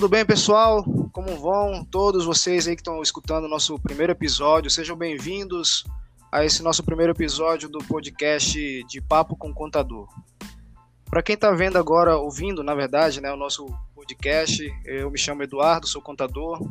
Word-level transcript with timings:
Tudo 0.00 0.08
bem, 0.08 0.24
pessoal? 0.24 0.82
Como 1.12 1.36
vão 1.36 1.84
todos 1.84 2.24
vocês 2.24 2.66
aí 2.66 2.74
que 2.74 2.80
estão 2.80 3.02
escutando 3.02 3.44
o 3.44 3.48
nosso 3.50 3.78
primeiro 3.78 4.10
episódio? 4.10 4.70
Sejam 4.70 4.96
bem-vindos 4.96 5.84
a 6.32 6.42
esse 6.42 6.62
nosso 6.62 6.82
primeiro 6.82 7.12
episódio 7.12 7.68
do 7.68 7.80
podcast 7.80 8.82
de 8.84 9.00
Papo 9.02 9.36
com 9.36 9.52
Contador. 9.52 10.08
Para 11.04 11.22
quem 11.22 11.34
está 11.34 11.50
vendo 11.50 11.76
agora, 11.76 12.16
ouvindo, 12.16 12.62
na 12.62 12.74
verdade, 12.74 13.20
né, 13.20 13.30
o 13.30 13.36
nosso 13.36 13.66
podcast, 13.94 14.66
eu 14.86 15.10
me 15.10 15.18
chamo 15.18 15.42
Eduardo, 15.42 15.86
sou 15.86 16.00
contador, 16.00 16.66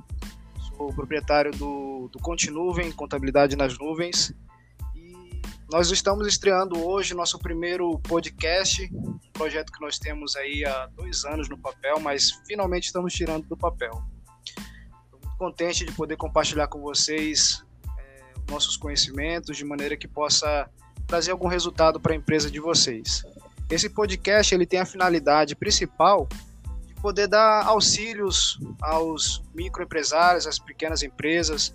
sou 0.68 0.92
proprietário 0.92 1.52
do, 1.52 2.10
do 2.12 2.18
Continuvem, 2.18 2.92
Contabilidade 2.92 3.56
nas 3.56 3.78
Nuvens, 3.78 4.34
nós 5.72 5.92
estamos 5.92 6.28
estreando 6.28 6.84
hoje 6.84 7.14
nosso 7.14 7.38
primeiro 7.38 8.00
podcast, 8.00 8.92
projeto 9.40 9.72
que 9.72 9.80
nós 9.80 9.98
temos 9.98 10.36
aí 10.36 10.66
há 10.66 10.88
dois 10.88 11.24
anos 11.24 11.48
no 11.48 11.58
papel, 11.58 11.98
mas 12.02 12.30
finalmente 12.46 12.88
estamos 12.88 13.14
tirando 13.14 13.48
do 13.48 13.56
papel. 13.56 14.04
Estou 14.46 15.18
muito 15.24 15.38
contente 15.38 15.86
de 15.86 15.94
poder 15.94 16.18
compartilhar 16.18 16.68
com 16.68 16.82
vocês 16.82 17.64
é, 17.98 18.52
nossos 18.52 18.76
conhecimentos 18.76 19.56
de 19.56 19.64
maneira 19.64 19.96
que 19.96 20.10
possa 20.10 20.70
trazer 21.08 21.32
algum 21.32 21.48
resultado 21.48 22.02
para 22.02 22.12
a 22.12 22.18
empresa 22.18 22.52
de 22.52 22.60
vocês. 22.60 23.24
Esse 23.70 23.90
podcast 23.90 24.54
ele 24.54 24.66
tem 24.66 24.82
a 24.82 24.86
finalidade 24.86 25.56
principal 25.56 26.28
de 26.86 26.96
poder 26.96 27.28
dar 27.30 27.66
auxílios 27.66 28.60
aos 28.82 29.42
microempresários, 29.56 30.48
às 30.48 30.60
pequenas 30.60 31.02
empresas, 31.02 31.74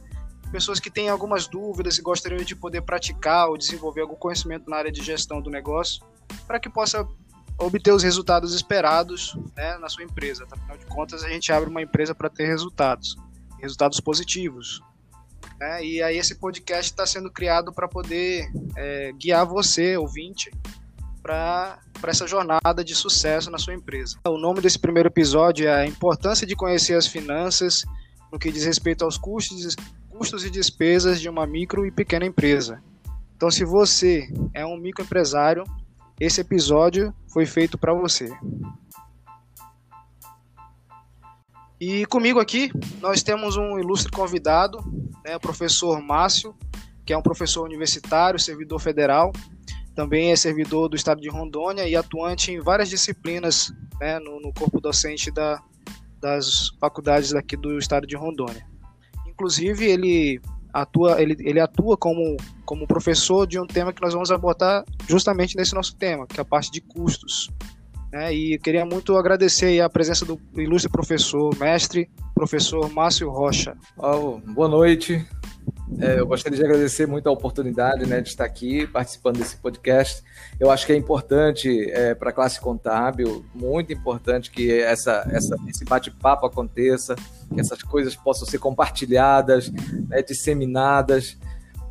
pessoas 0.52 0.78
que 0.78 0.90
têm 0.90 1.08
algumas 1.08 1.48
dúvidas 1.48 1.96
e 1.96 2.02
gostariam 2.02 2.44
de 2.44 2.54
poder 2.54 2.82
praticar 2.82 3.48
ou 3.48 3.56
desenvolver 3.56 4.02
algum 4.02 4.16
conhecimento 4.16 4.68
na 4.68 4.76
área 4.76 4.92
de 4.92 5.02
gestão 5.02 5.40
do 5.40 5.48
negócio, 5.48 6.04
para 6.46 6.60
que 6.60 6.68
possa 6.68 7.08
obter 7.58 7.92
os 7.92 8.02
resultados 8.02 8.54
esperados 8.54 9.36
né, 9.56 9.78
na 9.78 9.88
sua 9.88 10.04
empresa. 10.04 10.46
Afinal 10.50 10.76
de 10.76 10.86
contas, 10.86 11.24
a 11.24 11.28
gente 11.28 11.52
abre 11.52 11.68
uma 11.68 11.82
empresa 11.82 12.14
para 12.14 12.28
ter 12.28 12.46
resultados, 12.46 13.16
resultados 13.60 14.00
positivos. 14.00 14.82
Né? 15.58 15.84
E 15.84 16.02
aí 16.02 16.16
esse 16.16 16.36
podcast 16.36 16.90
está 16.90 17.06
sendo 17.06 17.30
criado 17.30 17.72
para 17.72 17.88
poder 17.88 18.50
é, 18.76 19.12
guiar 19.12 19.46
você, 19.46 19.96
ouvinte, 19.96 20.50
para 21.22 21.78
essa 22.06 22.26
jornada 22.26 22.84
de 22.84 22.94
sucesso 22.94 23.50
na 23.50 23.58
sua 23.58 23.74
empresa. 23.74 24.18
O 24.26 24.38
nome 24.38 24.60
desse 24.60 24.78
primeiro 24.78 25.08
episódio 25.08 25.66
é 25.66 25.74
a 25.74 25.86
importância 25.86 26.46
de 26.46 26.54
conhecer 26.54 26.94
as 26.94 27.06
finanças 27.06 27.84
no 28.30 28.38
que 28.38 28.50
diz 28.50 28.64
respeito 28.64 29.04
aos 29.04 29.16
custos 29.16 29.76
custos 30.14 30.44
e 30.44 30.50
despesas 30.50 31.20
de 31.20 31.28
uma 31.28 31.44
micro 31.44 31.84
e 31.84 31.90
pequena 31.90 32.24
empresa. 32.24 32.80
Então, 33.36 33.50
se 33.50 33.64
você 33.64 34.28
é 34.54 34.64
um 34.64 34.76
microempresário, 34.76 35.64
esse 36.18 36.40
episódio 36.40 37.14
foi 37.28 37.46
feito 37.46 37.76
para 37.76 37.92
você. 37.92 38.30
E 41.80 42.06
comigo 42.06 42.38
aqui 42.38 42.70
nós 43.00 43.22
temos 43.22 43.56
um 43.56 43.78
ilustre 43.78 44.10
convidado, 44.10 44.78
né, 45.24 45.36
o 45.36 45.40
professor 45.40 46.00
Márcio, 46.00 46.54
que 47.04 47.12
é 47.12 47.18
um 47.18 47.22
professor 47.22 47.64
universitário, 47.64 48.38
servidor 48.38 48.80
federal, 48.80 49.32
também 49.94 50.32
é 50.32 50.36
servidor 50.36 50.88
do 50.88 50.96
estado 50.96 51.20
de 51.20 51.28
Rondônia 51.28 51.86
e 51.86 51.94
atuante 51.94 52.50
em 52.50 52.60
várias 52.60 52.88
disciplinas 52.88 53.72
né, 54.00 54.18
no, 54.18 54.40
no, 54.40 54.52
corpo 54.52 54.80
docente 54.80 55.30
da, 55.30 55.62
das 56.20 56.70
faculdades 56.80 57.30
daqui 57.30 57.56
do 57.56 57.78
estado 57.78 58.06
de 58.06 58.16
Rondônia. 58.16 58.66
Inclusive, 59.26 59.84
ele 59.84 60.40
atua, 60.74 61.22
ele, 61.22 61.36
ele 61.38 61.60
atua 61.60 61.96
como, 61.96 62.36
como 62.64 62.86
professor 62.86 63.46
de 63.46 63.60
um 63.60 63.66
tema 63.66 63.92
que 63.92 64.02
nós 64.02 64.12
vamos 64.12 64.32
abordar 64.32 64.84
justamente 65.08 65.56
nesse 65.56 65.72
nosso 65.72 65.94
tema, 65.94 66.26
que 66.26 66.40
é 66.40 66.42
a 66.42 66.44
parte 66.44 66.70
de 66.72 66.80
custos. 66.80 67.48
Né? 68.12 68.34
E 68.34 68.58
queria 68.58 68.84
muito 68.84 69.16
agradecer 69.16 69.80
a 69.80 69.88
presença 69.88 70.24
do 70.24 70.40
ilustre 70.56 70.90
professor, 70.90 71.56
mestre, 71.58 72.10
professor 72.34 72.90
Márcio 72.92 73.30
Rocha. 73.30 73.76
Oh, 73.96 74.38
boa 74.52 74.68
noite. 74.68 75.24
É, 76.00 76.18
eu 76.18 76.26
gostaria 76.26 76.58
de 76.58 76.64
agradecer 76.64 77.06
muito 77.06 77.28
a 77.28 77.32
oportunidade 77.32 78.06
né, 78.06 78.20
de 78.20 78.28
estar 78.28 78.44
aqui 78.44 78.86
participando 78.86 79.38
desse 79.38 79.56
podcast. 79.56 80.22
Eu 80.58 80.70
acho 80.70 80.86
que 80.86 80.92
é 80.92 80.96
importante 80.96 81.90
é, 81.90 82.14
para 82.14 82.30
a 82.30 82.32
classe 82.32 82.60
contábil, 82.60 83.44
muito 83.54 83.92
importante 83.92 84.50
que 84.50 84.72
essa, 84.80 85.26
essa, 85.30 85.56
esse 85.68 85.84
bate-papo 85.84 86.46
aconteça, 86.46 87.14
que 87.52 87.60
essas 87.60 87.82
coisas 87.82 88.16
possam 88.16 88.46
ser 88.46 88.58
compartilhadas, 88.58 89.70
né, 90.08 90.22
disseminadas 90.22 91.38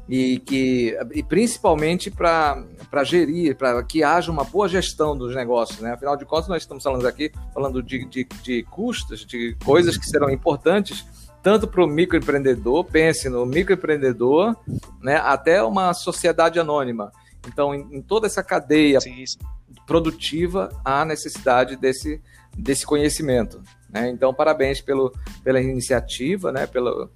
e 0.08 0.40
que 0.40 0.98
e 1.14 1.24
principalmente 1.24 2.12
para 2.12 2.66
gerir, 3.04 3.56
para 3.56 3.82
que 3.84 4.04
haja 4.04 4.32
uma 4.32 4.44
boa 4.44 4.68
gestão 4.68 5.18
dos 5.18 5.34
negócios, 5.34 5.80
né? 5.80 5.94
Afinal 5.94 6.18
de 6.18 6.26
contas, 6.26 6.50
nós 6.50 6.62
estamos 6.62 6.84
falando 6.84 7.08
aqui 7.08 7.32
falando 7.54 7.82
de, 7.82 8.06
de, 8.06 8.28
de 8.44 8.64
custos, 8.64 9.26
de 9.26 9.56
coisas 9.64 9.96
que 9.96 10.06
serão 10.06 10.30
importantes 10.30 11.06
tanto 11.44 11.68
para 11.68 11.84
o 11.84 11.88
microempreendedor, 11.88 12.86
pense 12.86 13.28
no 13.28 13.46
microempreendedor, 13.46 14.56
né, 15.02 15.18
até 15.18 15.62
uma 15.62 15.94
sociedade 15.94 16.58
anônima. 16.58 17.12
Então, 17.46 17.76
em, 17.76 17.98
em 17.98 18.02
toda 18.02 18.26
essa 18.26 18.42
cadeia 18.42 19.02
sim, 19.02 19.26
sim. 19.26 19.38
produtiva, 19.86 20.70
há 20.86 21.04
necessidade 21.04 21.76
desse, 21.76 22.22
desse 22.58 22.86
conhecimento. 22.86 23.62
Né? 23.90 24.10
Então, 24.10 24.34
parabéns 24.34 24.80
pelo, 24.80 25.14
pela 25.44 25.60
iniciativa, 25.60 26.50
né, 26.50 26.66
pelo, 26.66 27.10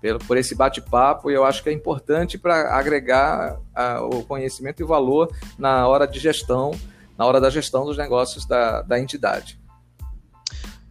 pelo, 0.00 0.18
por 0.20 0.38
esse 0.38 0.54
bate-papo, 0.54 1.30
e 1.30 1.34
eu 1.34 1.44
acho 1.44 1.62
que 1.62 1.68
é 1.68 1.72
importante 1.72 2.38
para 2.38 2.74
agregar 2.74 3.60
a, 3.74 4.00
o 4.00 4.24
conhecimento 4.24 4.80
e 4.80 4.84
o 4.84 4.88
valor 4.88 5.30
na 5.58 5.86
hora 5.86 6.06
de 6.06 6.18
gestão, 6.18 6.70
na 7.18 7.26
hora 7.26 7.42
da 7.42 7.50
gestão 7.50 7.84
dos 7.84 7.98
negócios 7.98 8.46
da, 8.46 8.80
da 8.80 8.98
entidade. 8.98 9.60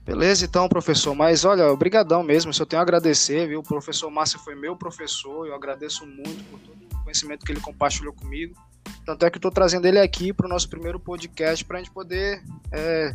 Beleza, 0.05 0.45
então, 0.45 0.69
professor. 0.69 1.15
Mas 1.15 1.43
olha, 1.43 1.71
obrigadão 1.71 2.21
mesmo. 2.21 2.53
Só 2.53 2.63
tenho 2.63 2.79
a 2.79 2.83
agradecer, 2.83 3.47
viu? 3.47 3.59
O 3.59 3.63
professor 3.63 4.11
Márcio 4.11 4.39
foi 4.39 4.53
meu 4.53 4.75
professor. 4.75 5.47
Eu 5.47 5.55
agradeço 5.55 6.05
muito 6.05 6.43
por 6.51 6.59
todo 6.59 6.77
o 6.93 7.03
conhecimento 7.03 7.43
que 7.43 7.51
ele 7.51 7.59
compartilhou 7.59 8.13
comigo. 8.13 8.55
Tanto 9.03 9.25
é 9.25 9.31
que 9.31 9.39
estou 9.39 9.51
trazendo 9.51 9.87
ele 9.87 9.99
aqui 9.99 10.31
para 10.31 10.45
o 10.45 10.49
nosso 10.49 10.69
primeiro 10.69 10.99
podcast 10.99 11.65
para 11.65 11.77
a 11.77 11.79
gente 11.79 11.91
poder 11.91 12.43
é, 12.71 13.11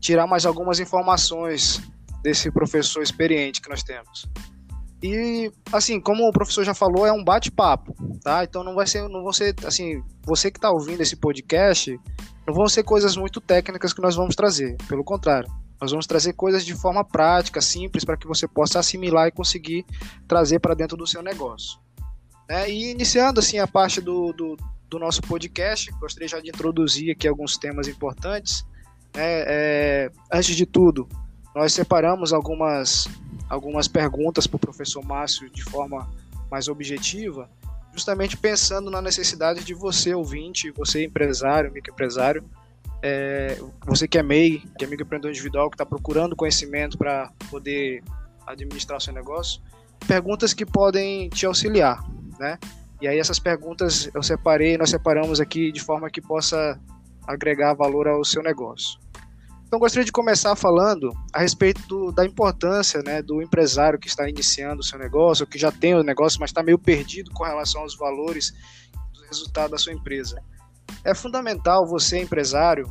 tirar 0.00 0.26
mais 0.26 0.44
algumas 0.44 0.80
informações 0.80 1.80
desse 2.22 2.50
professor 2.50 3.02
experiente 3.02 3.60
que 3.60 3.68
nós 3.68 3.84
temos. 3.84 4.28
E 5.02 5.50
assim, 5.72 6.00
como 6.00 6.28
o 6.28 6.32
professor 6.32 6.64
já 6.64 6.74
falou, 6.74 7.06
é 7.06 7.12
um 7.12 7.24
bate-papo, 7.24 7.94
tá? 8.22 8.44
Então 8.44 8.62
não 8.62 8.74
vai 8.74 8.86
ser, 8.86 9.08
não 9.08 9.22
vão 9.22 9.32
ser 9.32 9.54
assim, 9.64 10.00
você 10.22 10.50
que 10.50 10.58
está 10.58 10.70
ouvindo 10.70 11.00
esse 11.00 11.16
podcast, 11.16 11.98
não 12.46 12.54
vão 12.54 12.68
ser 12.68 12.84
coisas 12.84 13.16
muito 13.16 13.40
técnicas 13.40 13.92
que 13.92 14.00
nós 14.00 14.14
vamos 14.14 14.36
trazer. 14.36 14.76
Pelo 14.88 15.02
contrário, 15.02 15.50
nós 15.82 15.90
vamos 15.90 16.06
trazer 16.06 16.34
coisas 16.34 16.64
de 16.64 16.76
forma 16.76 17.04
prática, 17.04 17.60
simples, 17.60 18.04
para 18.04 18.16
que 18.16 18.24
você 18.24 18.46
possa 18.46 18.78
assimilar 18.78 19.26
e 19.26 19.32
conseguir 19.32 19.84
trazer 20.28 20.60
para 20.60 20.74
dentro 20.74 20.96
do 20.96 21.08
seu 21.08 21.20
negócio. 21.20 21.76
É, 22.48 22.70
e 22.70 22.92
iniciando 22.92 23.40
assim 23.40 23.58
a 23.58 23.66
parte 23.66 24.00
do, 24.00 24.32
do, 24.32 24.56
do, 24.88 24.98
nosso 25.00 25.20
podcast, 25.22 25.90
gostaria 25.98 26.28
já 26.28 26.38
de 26.38 26.50
introduzir 26.50 27.10
aqui 27.10 27.26
alguns 27.26 27.58
temas 27.58 27.88
importantes. 27.88 28.64
É, 29.12 30.08
é, 30.08 30.12
antes 30.32 30.54
de 30.54 30.66
tudo, 30.66 31.08
nós 31.52 31.72
separamos 31.72 32.32
algumas, 32.32 33.08
algumas 33.50 33.88
perguntas 33.88 34.46
para 34.46 34.58
o 34.58 34.60
professor 34.60 35.04
Márcio 35.04 35.50
de 35.50 35.64
forma 35.64 36.08
mais 36.48 36.68
objetiva, 36.68 37.50
justamente 37.92 38.36
pensando 38.36 38.88
na 38.88 39.02
necessidade 39.02 39.64
de 39.64 39.74
você, 39.74 40.14
ouvinte, 40.14 40.70
você 40.70 41.04
empresário, 41.04 41.72
microempresário, 41.72 42.48
é, 43.02 43.58
você 43.84 44.06
que 44.06 44.16
é 44.16 44.22
MEI, 44.22 44.62
que 44.78 44.84
é 44.84 44.88
microempreendedor 44.88 45.32
individual, 45.32 45.68
que 45.68 45.74
está 45.74 45.84
procurando 45.84 46.36
conhecimento 46.36 46.96
para 46.96 47.32
poder 47.50 48.02
administrar 48.46 49.00
seu 49.00 49.12
negócio, 49.12 49.60
perguntas 50.06 50.54
que 50.54 50.64
podem 50.64 51.28
te 51.28 51.44
auxiliar, 51.44 52.00
né? 52.38 52.58
E 53.00 53.08
aí 53.08 53.18
essas 53.18 53.40
perguntas 53.40 54.08
eu 54.14 54.22
separei, 54.22 54.78
nós 54.78 54.90
separamos 54.90 55.40
aqui 55.40 55.72
de 55.72 55.80
forma 55.80 56.08
que 56.08 56.20
possa 56.20 56.80
agregar 57.26 57.74
valor 57.74 58.06
ao 58.06 58.24
seu 58.24 58.42
negócio. 58.42 59.00
Então 59.66 59.80
gostaria 59.80 60.04
de 60.04 60.12
começar 60.12 60.54
falando 60.54 61.10
a 61.32 61.40
respeito 61.40 61.80
do, 61.88 62.12
da 62.12 62.24
importância 62.24 63.02
né, 63.02 63.22
do 63.22 63.42
empresário 63.42 63.98
que 63.98 64.06
está 64.06 64.28
iniciando 64.28 64.80
o 64.80 64.84
seu 64.84 64.98
negócio, 64.98 65.46
que 65.46 65.58
já 65.58 65.72
tem 65.72 65.94
o 65.94 66.02
negócio, 66.02 66.38
mas 66.38 66.50
está 66.50 66.62
meio 66.62 66.78
perdido 66.78 67.30
com 67.32 67.42
relação 67.42 67.80
aos 67.80 67.96
valores 67.96 68.52
do 69.14 69.22
resultado 69.24 69.70
da 69.70 69.78
sua 69.78 69.92
empresa 69.92 70.40
é 71.04 71.14
fundamental 71.14 71.86
você, 71.86 72.20
empresário, 72.20 72.86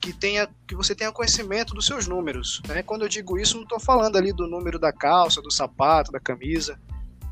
que 0.00 0.12
tenha 0.12 0.48
que 0.66 0.76
você 0.76 0.94
tenha 0.94 1.10
conhecimento 1.10 1.74
dos 1.74 1.86
seus 1.86 2.06
números. 2.06 2.60
Né? 2.68 2.82
Quando 2.82 3.02
eu 3.02 3.08
digo 3.08 3.38
isso, 3.38 3.56
não 3.56 3.64
estou 3.64 3.80
falando 3.80 4.16
ali 4.16 4.32
do 4.32 4.46
número 4.46 4.78
da 4.78 4.92
calça, 4.92 5.40
do 5.40 5.50
sapato, 5.50 6.12
da 6.12 6.20
camisa. 6.20 6.78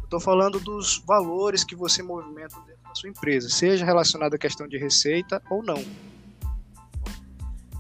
Estou 0.02 0.20
falando 0.20 0.61
dos 0.61 1.02
valores 1.06 1.64
que 1.64 1.75
você 1.75 2.02
movimenta 2.02 2.56
dentro 2.66 2.82
da 2.82 2.94
sua 2.94 3.08
empresa, 3.08 3.49
seja 3.49 3.84
relacionado 3.84 4.34
à 4.34 4.38
questão 4.38 4.66
de 4.66 4.78
receita 4.78 5.43
ou 5.50 5.62
não. 5.62 5.82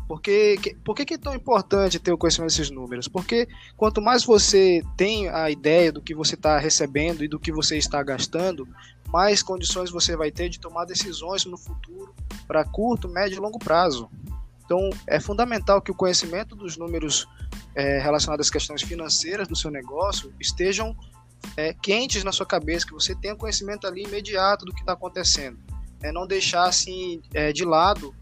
Porque, 0.06 0.76
por 0.84 0.94
que, 0.94 1.04
que 1.04 1.14
é 1.14 1.18
tão 1.18 1.34
importante 1.34 1.98
ter 1.98 2.12
o 2.12 2.18
conhecimento 2.18 2.50
desses 2.50 2.70
números? 2.70 3.08
Porque 3.08 3.48
quanto 3.76 4.02
mais 4.02 4.24
você 4.24 4.82
tem 4.96 5.28
a 5.28 5.50
ideia 5.50 5.90
do 5.90 6.02
que 6.02 6.14
você 6.14 6.34
está 6.34 6.58
recebendo 6.58 7.24
e 7.24 7.28
do 7.28 7.40
que 7.40 7.50
você 7.50 7.78
está 7.78 8.02
gastando, 8.02 8.68
mais 9.14 9.44
condições 9.44 9.92
você 9.92 10.16
vai 10.16 10.32
ter 10.32 10.48
de 10.48 10.58
tomar 10.58 10.86
decisões 10.86 11.44
no 11.44 11.56
futuro 11.56 12.12
para 12.48 12.64
curto, 12.64 13.08
médio 13.08 13.36
e 13.36 13.38
longo 13.38 13.60
prazo. 13.60 14.10
Então, 14.64 14.90
é 15.06 15.20
fundamental 15.20 15.80
que 15.80 15.92
o 15.92 15.94
conhecimento 15.94 16.56
dos 16.56 16.76
números 16.76 17.24
é, 17.76 18.00
relacionados 18.00 18.48
às 18.48 18.50
questões 18.50 18.82
financeiras 18.82 19.46
do 19.46 19.54
seu 19.54 19.70
negócio 19.70 20.34
estejam 20.40 20.96
é, 21.56 21.72
quentes 21.72 22.24
na 22.24 22.32
sua 22.32 22.44
cabeça, 22.44 22.84
que 22.84 22.92
você 22.92 23.14
tenha 23.14 23.36
conhecimento 23.36 23.86
ali 23.86 24.02
imediato 24.02 24.64
do 24.64 24.74
que 24.74 24.80
está 24.80 24.94
acontecendo. 24.94 25.60
É, 26.02 26.10
não 26.10 26.26
deixar 26.26 26.64
assim 26.64 27.22
é, 27.32 27.52
de 27.52 27.64
lado 27.64 28.12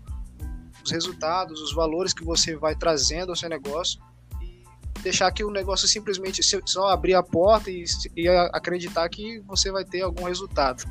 os 0.85 0.91
resultados, 0.91 1.63
os 1.63 1.73
valores 1.73 2.13
que 2.13 2.23
você 2.23 2.55
vai 2.55 2.77
trazendo 2.77 3.31
ao 3.31 3.37
seu 3.37 3.49
negócio 3.49 3.99
deixar 5.03 5.31
que 5.33 5.45
o 5.45 5.51
negócio 5.51 5.89
simplesmente 5.89 6.43
só 6.65 6.89
abrir 6.89 7.15
a 7.15 7.23
porta 7.23 7.71
e, 7.71 7.85
e 8.17 8.29
acreditar 8.29 9.09
que 9.09 9.41
você 9.41 9.71
vai 9.71 9.85
ter 9.85 10.03
algum 10.03 10.25
resultado. 10.25 10.85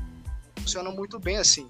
Funciona 0.59 0.91
muito 0.91 1.19
bem 1.19 1.37
assim. 1.37 1.67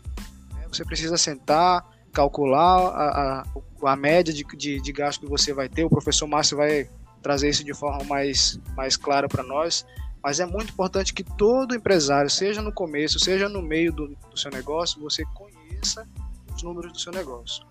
Né? 0.54 0.66
Você 0.72 0.84
precisa 0.84 1.18
sentar, 1.18 1.88
calcular 2.12 2.88
a, 2.90 3.42
a, 3.42 3.92
a 3.92 3.96
média 3.96 4.34
de, 4.34 4.44
de, 4.58 4.82
de 4.82 4.92
gasto 4.92 5.22
que 5.22 5.28
você 5.28 5.54
vai 5.54 5.70
ter. 5.70 5.86
O 5.86 5.90
professor 5.90 6.28
Márcio 6.28 6.58
vai 6.58 6.90
trazer 7.22 7.50
isso 7.50 7.64
de 7.64 7.74
forma 7.74 8.04
mais, 8.06 8.60
mais 8.76 8.98
clara 8.98 9.28
para 9.28 9.44
nós. 9.44 9.86
Mas 10.24 10.40
é 10.40 10.46
muito 10.46 10.72
importante 10.72 11.14
que 11.14 11.24
todo 11.24 11.76
empresário, 11.76 12.30
seja 12.30 12.62
no 12.62 12.72
começo, 12.72 13.20
seja 13.20 13.50
no 13.50 13.62
meio 13.62 13.92
do, 13.92 14.08
do 14.08 14.38
seu 14.38 14.52
negócio, 14.52 15.02
você 15.02 15.24
conheça 15.34 16.08
os 16.56 16.62
números 16.62 16.92
do 16.92 17.00
seu 17.00 17.12
negócio. 17.12 17.66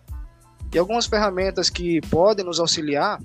E 0.73 0.79
algumas 0.79 1.07
ferramentas 1.07 1.69
que 1.69 2.01
podem 2.03 2.45
nos 2.45 2.61
auxiliar 2.61 3.21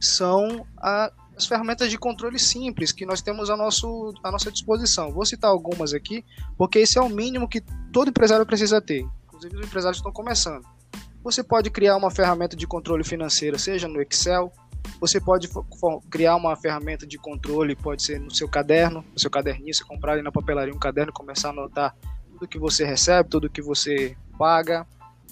são 0.00 0.66
a, 0.78 1.10
as 1.36 1.46
ferramentas 1.46 1.90
de 1.90 1.98
controle 1.98 2.38
simples 2.38 2.92
que 2.92 3.04
nós 3.04 3.20
temos 3.20 3.50
a, 3.50 3.56
nosso, 3.56 4.14
à 4.22 4.30
nossa 4.30 4.50
disposição. 4.50 5.12
Vou 5.12 5.24
citar 5.24 5.50
algumas 5.50 5.92
aqui, 5.92 6.24
porque 6.56 6.78
esse 6.78 6.98
é 6.98 7.00
o 7.00 7.08
mínimo 7.08 7.48
que 7.48 7.60
todo 7.92 8.08
empresário 8.08 8.46
precisa 8.46 8.80
ter. 8.80 9.06
Inclusive, 9.24 9.56
os 9.56 9.66
empresários 9.66 9.98
estão 9.98 10.12
começando. 10.12 10.64
Você 11.22 11.42
pode 11.42 11.70
criar 11.70 11.96
uma 11.96 12.10
ferramenta 12.10 12.56
de 12.56 12.66
controle 12.66 13.04
financeiro, 13.04 13.58
seja 13.58 13.88
no 13.88 14.00
Excel, 14.00 14.52
você 15.00 15.20
pode 15.20 15.48
criar 16.10 16.36
uma 16.36 16.56
ferramenta 16.56 17.06
de 17.06 17.18
controle, 17.18 17.74
pode 17.74 18.02
ser 18.02 18.20
no 18.20 18.32
seu 18.32 18.48
caderno, 18.48 19.04
no 19.12 19.18
seu 19.18 19.30
caderninho, 19.30 19.74
você 19.74 19.84
comprar 19.84 20.12
ali 20.12 20.22
na 20.22 20.32
papelaria 20.32 20.72
um 20.72 20.78
caderno 20.78 21.10
e 21.10 21.14
começar 21.14 21.48
a 21.48 21.50
anotar 21.50 21.94
tudo 22.30 22.48
que 22.48 22.58
você 22.58 22.84
recebe, 22.84 23.28
tudo 23.28 23.50
que 23.50 23.60
você 23.60 24.16
paga. 24.38 24.86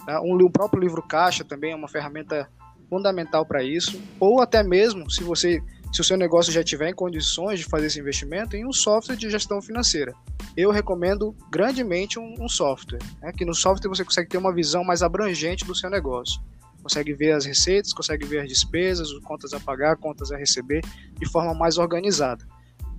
Né? 0.06 0.18
Um, 0.20 0.34
um 0.34 0.50
próprio 0.50 0.80
livro 0.80 1.02
caixa 1.02 1.44
também 1.44 1.72
é 1.72 1.76
uma 1.76 1.88
ferramenta 1.88 2.48
fundamental 2.94 3.44
para 3.44 3.64
isso. 3.64 4.00
Ou 4.20 4.40
até 4.40 4.62
mesmo, 4.62 5.10
se 5.10 5.24
você 5.24 5.60
se 5.92 6.00
o 6.00 6.04
seu 6.04 6.16
negócio 6.16 6.52
já 6.52 6.64
tiver 6.64 6.88
em 6.88 6.94
condições 6.94 7.60
de 7.60 7.66
fazer 7.66 7.86
esse 7.86 8.00
investimento, 8.00 8.56
em 8.56 8.66
um 8.66 8.72
software 8.72 9.14
de 9.14 9.30
gestão 9.30 9.62
financeira. 9.62 10.12
Eu 10.56 10.72
recomendo 10.72 11.36
grandemente 11.52 12.18
um, 12.18 12.34
um 12.40 12.48
software, 12.48 12.98
né? 13.22 13.30
que 13.30 13.44
no 13.44 13.54
software 13.54 13.88
você 13.88 14.04
consegue 14.04 14.28
ter 14.28 14.36
uma 14.36 14.52
visão 14.52 14.82
mais 14.82 15.04
abrangente 15.04 15.64
do 15.64 15.72
seu 15.72 15.88
negócio 15.88 16.42
consegue 16.82 17.14
ver 17.14 17.32
as 17.32 17.46
receitas, 17.46 17.94
consegue 17.94 18.26
ver 18.26 18.40
as 18.40 18.48
despesas, 18.48 19.10
contas 19.20 19.54
a 19.54 19.60
pagar, 19.60 19.96
contas 19.96 20.30
a 20.30 20.36
receber 20.36 20.82
de 21.18 21.26
forma 21.30 21.54
mais 21.54 21.78
organizada. 21.78 22.46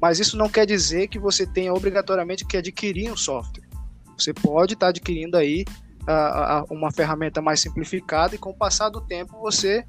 Mas 0.02 0.20
isso 0.20 0.36
não 0.36 0.50
quer 0.50 0.66
dizer 0.66 1.08
que 1.08 1.20
você 1.20 1.46
tenha 1.46 1.72
obrigatoriamente 1.72 2.44
que 2.46 2.58
adquirir 2.58 3.12
um 3.12 3.16
software. 3.16 3.68
Você 4.18 4.34
pode 4.34 4.74
estar 4.74 4.88
adquirindo 4.88 5.38
aí 5.38 5.66
uma 6.70 6.92
ferramenta 6.92 7.42
mais 7.42 7.62
simplificada 7.62 8.36
e 8.36 8.38
com 8.38 8.52
o 8.52 8.56
passar 8.56 8.90
do 8.90 9.02
tempo 9.02 9.40
você 9.40 9.84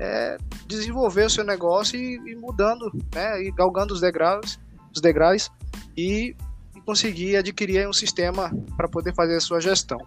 é, 0.00 0.36
desenvolver 0.66 1.24
o 1.24 1.30
seu 1.30 1.44
negócio 1.44 1.98
e, 1.98 2.16
e, 2.30 2.36
mudando, 2.36 2.90
né, 3.14 3.42
e 3.42 3.50
galgando 3.50 3.92
os 3.92 4.00
degraus, 4.00 4.58
os 4.94 5.00
degraus 5.00 5.50
e, 5.96 6.36
e 6.76 6.80
conseguir 6.82 7.36
adquirir 7.36 7.88
um 7.88 7.92
sistema 7.92 8.50
para 8.76 8.88
poder 8.88 9.14
fazer 9.14 9.36
a 9.36 9.40
sua 9.40 9.60
gestão. 9.60 9.98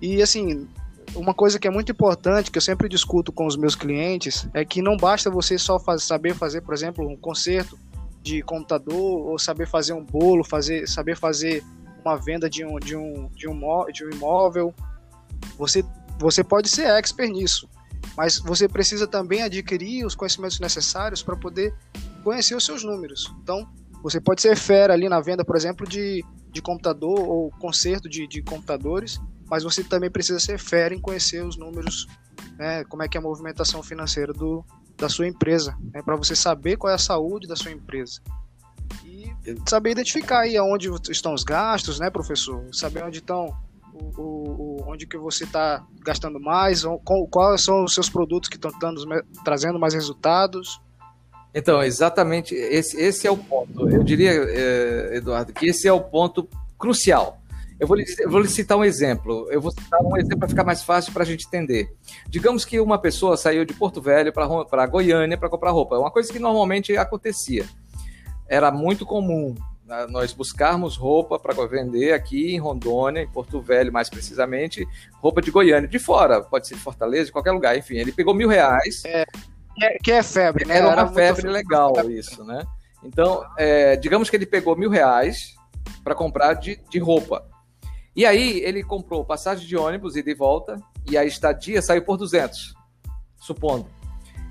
E 0.00 0.22
assim, 0.22 0.66
uma 1.14 1.34
coisa 1.34 1.58
que 1.58 1.68
é 1.68 1.70
muito 1.70 1.92
importante, 1.92 2.50
que 2.50 2.58
eu 2.58 2.62
sempre 2.62 2.88
discuto 2.88 3.32
com 3.32 3.46
os 3.46 3.56
meus 3.56 3.74
clientes, 3.74 4.48
é 4.54 4.64
que 4.64 4.80
não 4.80 4.96
basta 4.96 5.30
você 5.30 5.58
só 5.58 5.78
saber 5.98 6.34
fazer, 6.34 6.62
por 6.62 6.72
exemplo, 6.72 7.06
um 7.06 7.16
conserto 7.16 7.78
de 8.22 8.42
computador, 8.42 9.28
ou 9.28 9.38
saber 9.38 9.66
fazer 9.66 9.92
um 9.92 10.04
bolo, 10.04 10.44
fazer, 10.44 10.86
saber 10.88 11.16
fazer 11.16 11.64
uma 12.04 12.16
venda 12.16 12.48
de 12.48 12.64
um, 12.64 12.78
de 12.78 12.96
um, 12.96 13.28
de 13.34 13.48
um, 13.48 13.86
de 13.92 14.04
um 14.04 14.10
imóvel. 14.10 14.74
Você, 15.56 15.84
você 16.18 16.42
pode 16.42 16.68
ser 16.68 16.86
expert 16.86 17.30
nisso, 17.30 17.68
mas 18.16 18.38
você 18.38 18.68
precisa 18.68 19.06
também 19.06 19.42
adquirir 19.42 20.04
os 20.04 20.14
conhecimentos 20.14 20.60
necessários 20.60 21.22
para 21.22 21.36
poder 21.36 21.74
conhecer 22.22 22.54
os 22.54 22.64
seus 22.64 22.84
números. 22.84 23.32
Então, 23.42 23.68
você 24.02 24.20
pode 24.20 24.40
ser 24.40 24.56
fera 24.56 24.94
ali 24.94 25.08
na 25.08 25.20
venda, 25.20 25.44
por 25.44 25.56
exemplo, 25.56 25.86
de, 25.86 26.24
de 26.50 26.62
computador 26.62 27.18
ou 27.20 27.50
conserto 27.58 28.08
de, 28.08 28.26
de 28.26 28.42
computadores, 28.42 29.20
mas 29.48 29.62
você 29.62 29.82
também 29.82 30.10
precisa 30.10 30.38
ser 30.38 30.58
fera 30.58 30.94
em 30.94 31.00
conhecer 31.00 31.44
os 31.44 31.56
números, 31.56 32.06
né, 32.56 32.84
como 32.84 33.02
é 33.02 33.08
que 33.08 33.18
é 33.18 33.20
a 33.20 33.22
movimentação 33.22 33.82
financeira 33.82 34.32
do, 34.32 34.64
da 34.96 35.08
sua 35.08 35.26
empresa, 35.26 35.76
né, 35.92 36.02
para 36.02 36.16
você 36.16 36.34
saber 36.36 36.76
qual 36.76 36.90
é 36.90 36.94
a 36.94 36.98
saúde 36.98 37.46
da 37.46 37.56
sua 37.56 37.72
empresa. 37.72 38.20
Saber 39.68 39.90
identificar 39.90 40.40
aí 40.40 40.58
onde 40.60 40.88
estão 41.10 41.34
os 41.34 41.44
gastos, 41.44 41.98
né, 41.98 42.10
professor? 42.10 42.66
Saber 42.72 43.04
onde 43.04 43.18
estão 43.18 43.54
o, 43.92 44.22
o, 44.22 44.84
onde 44.86 45.06
que 45.06 45.18
você 45.18 45.44
está 45.44 45.84
gastando 46.04 46.40
mais, 46.40 46.84
quais 47.30 47.62
são 47.62 47.84
os 47.84 47.94
seus 47.94 48.08
produtos 48.08 48.48
que 48.48 48.56
estão 48.56 48.70
trazendo 49.44 49.78
mais 49.78 49.94
resultados. 49.94 50.80
Então, 51.54 51.82
exatamente, 51.82 52.54
esse, 52.54 53.00
esse 53.00 53.26
é 53.26 53.30
o 53.30 53.36
ponto. 53.36 53.88
Eu 53.88 54.04
diria, 54.04 54.30
eh, 54.30 55.16
Eduardo, 55.16 55.52
que 55.52 55.66
esse 55.66 55.88
é 55.88 55.92
o 55.92 56.00
ponto 56.00 56.48
crucial. 56.78 57.40
Eu 57.78 57.88
vou, 57.88 57.96
lhe, 57.96 58.04
eu 58.18 58.30
vou 58.30 58.40
lhe 58.40 58.48
citar 58.48 58.76
um 58.76 58.84
exemplo. 58.84 59.48
Eu 59.50 59.60
vou 59.60 59.70
citar 59.70 60.00
um 60.02 60.14
exemplo 60.16 60.38
para 60.38 60.48
ficar 60.48 60.64
mais 60.64 60.82
fácil 60.82 61.12
para 61.12 61.22
a 61.22 61.26
gente 61.26 61.46
entender. 61.46 61.90
Digamos 62.28 62.64
que 62.64 62.78
uma 62.78 62.98
pessoa 62.98 63.38
saiu 63.38 63.64
de 63.64 63.72
Porto 63.72 64.02
Velho 64.02 64.32
para 64.32 64.86
Goiânia 64.86 65.38
para 65.38 65.48
comprar 65.48 65.70
roupa. 65.70 65.96
É 65.96 65.98
uma 65.98 66.10
coisa 66.10 66.30
que 66.30 66.38
normalmente 66.38 66.94
acontecia. 66.96 67.64
Era 68.50 68.70
muito 68.72 69.06
comum 69.06 69.54
né, 69.90 70.06
nós 70.08 70.32
buscarmos 70.32 70.96
roupa 70.96 71.38
para 71.38 71.66
vender 71.66 72.12
aqui 72.12 72.54
em 72.54 72.58
Rondônia, 72.58 73.22
em 73.22 73.28
Porto 73.28 73.60
Velho 73.60 73.92
mais 73.92 74.08
precisamente, 74.08 74.86
roupa 75.14 75.42
de 75.42 75.50
Goiânia, 75.50 75.88
de 75.88 75.98
fora, 75.98 76.42
pode 76.42 76.68
ser 76.68 76.74
de 76.74 76.80
Fortaleza, 76.80 77.26
de 77.26 77.32
qualquer 77.32 77.50
lugar. 77.50 77.76
Enfim, 77.76 77.96
ele 77.96 78.12
pegou 78.12 78.32
mil 78.32 78.48
reais. 78.48 79.02
É, 79.04 79.24
que 80.02 80.12
é 80.12 80.22
febre, 80.22 80.64
né? 80.64 80.76
Era 80.76 80.88
uma 80.88 81.12
febre 81.12 81.48
legal 81.48 81.92
isso, 82.08 82.44
né? 82.44 82.64
Então, 83.02 83.44
é, 83.58 83.96
digamos 83.96 84.30
que 84.30 84.36
ele 84.36 84.46
pegou 84.46 84.76
mil 84.76 84.90
reais 84.90 85.56
para 86.04 86.14
comprar 86.14 86.54
de, 86.54 86.80
de 86.88 86.98
roupa. 87.00 87.44
E 88.14 88.24
aí 88.24 88.60
ele 88.60 88.84
comprou 88.84 89.24
passagem 89.24 89.66
de 89.66 89.76
ônibus 89.76 90.14
e 90.14 90.22
de 90.22 90.34
volta 90.34 90.76
e 91.08 91.16
a 91.16 91.24
estadia 91.24 91.82
saiu 91.82 92.02
por 92.02 92.16
200, 92.16 92.74
supondo. 93.40 93.86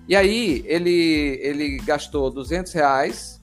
E 0.07 0.15
aí 0.15 0.63
ele, 0.65 1.39
ele 1.41 1.77
gastou 1.77 2.31
200 2.31 2.73
reais 2.73 3.38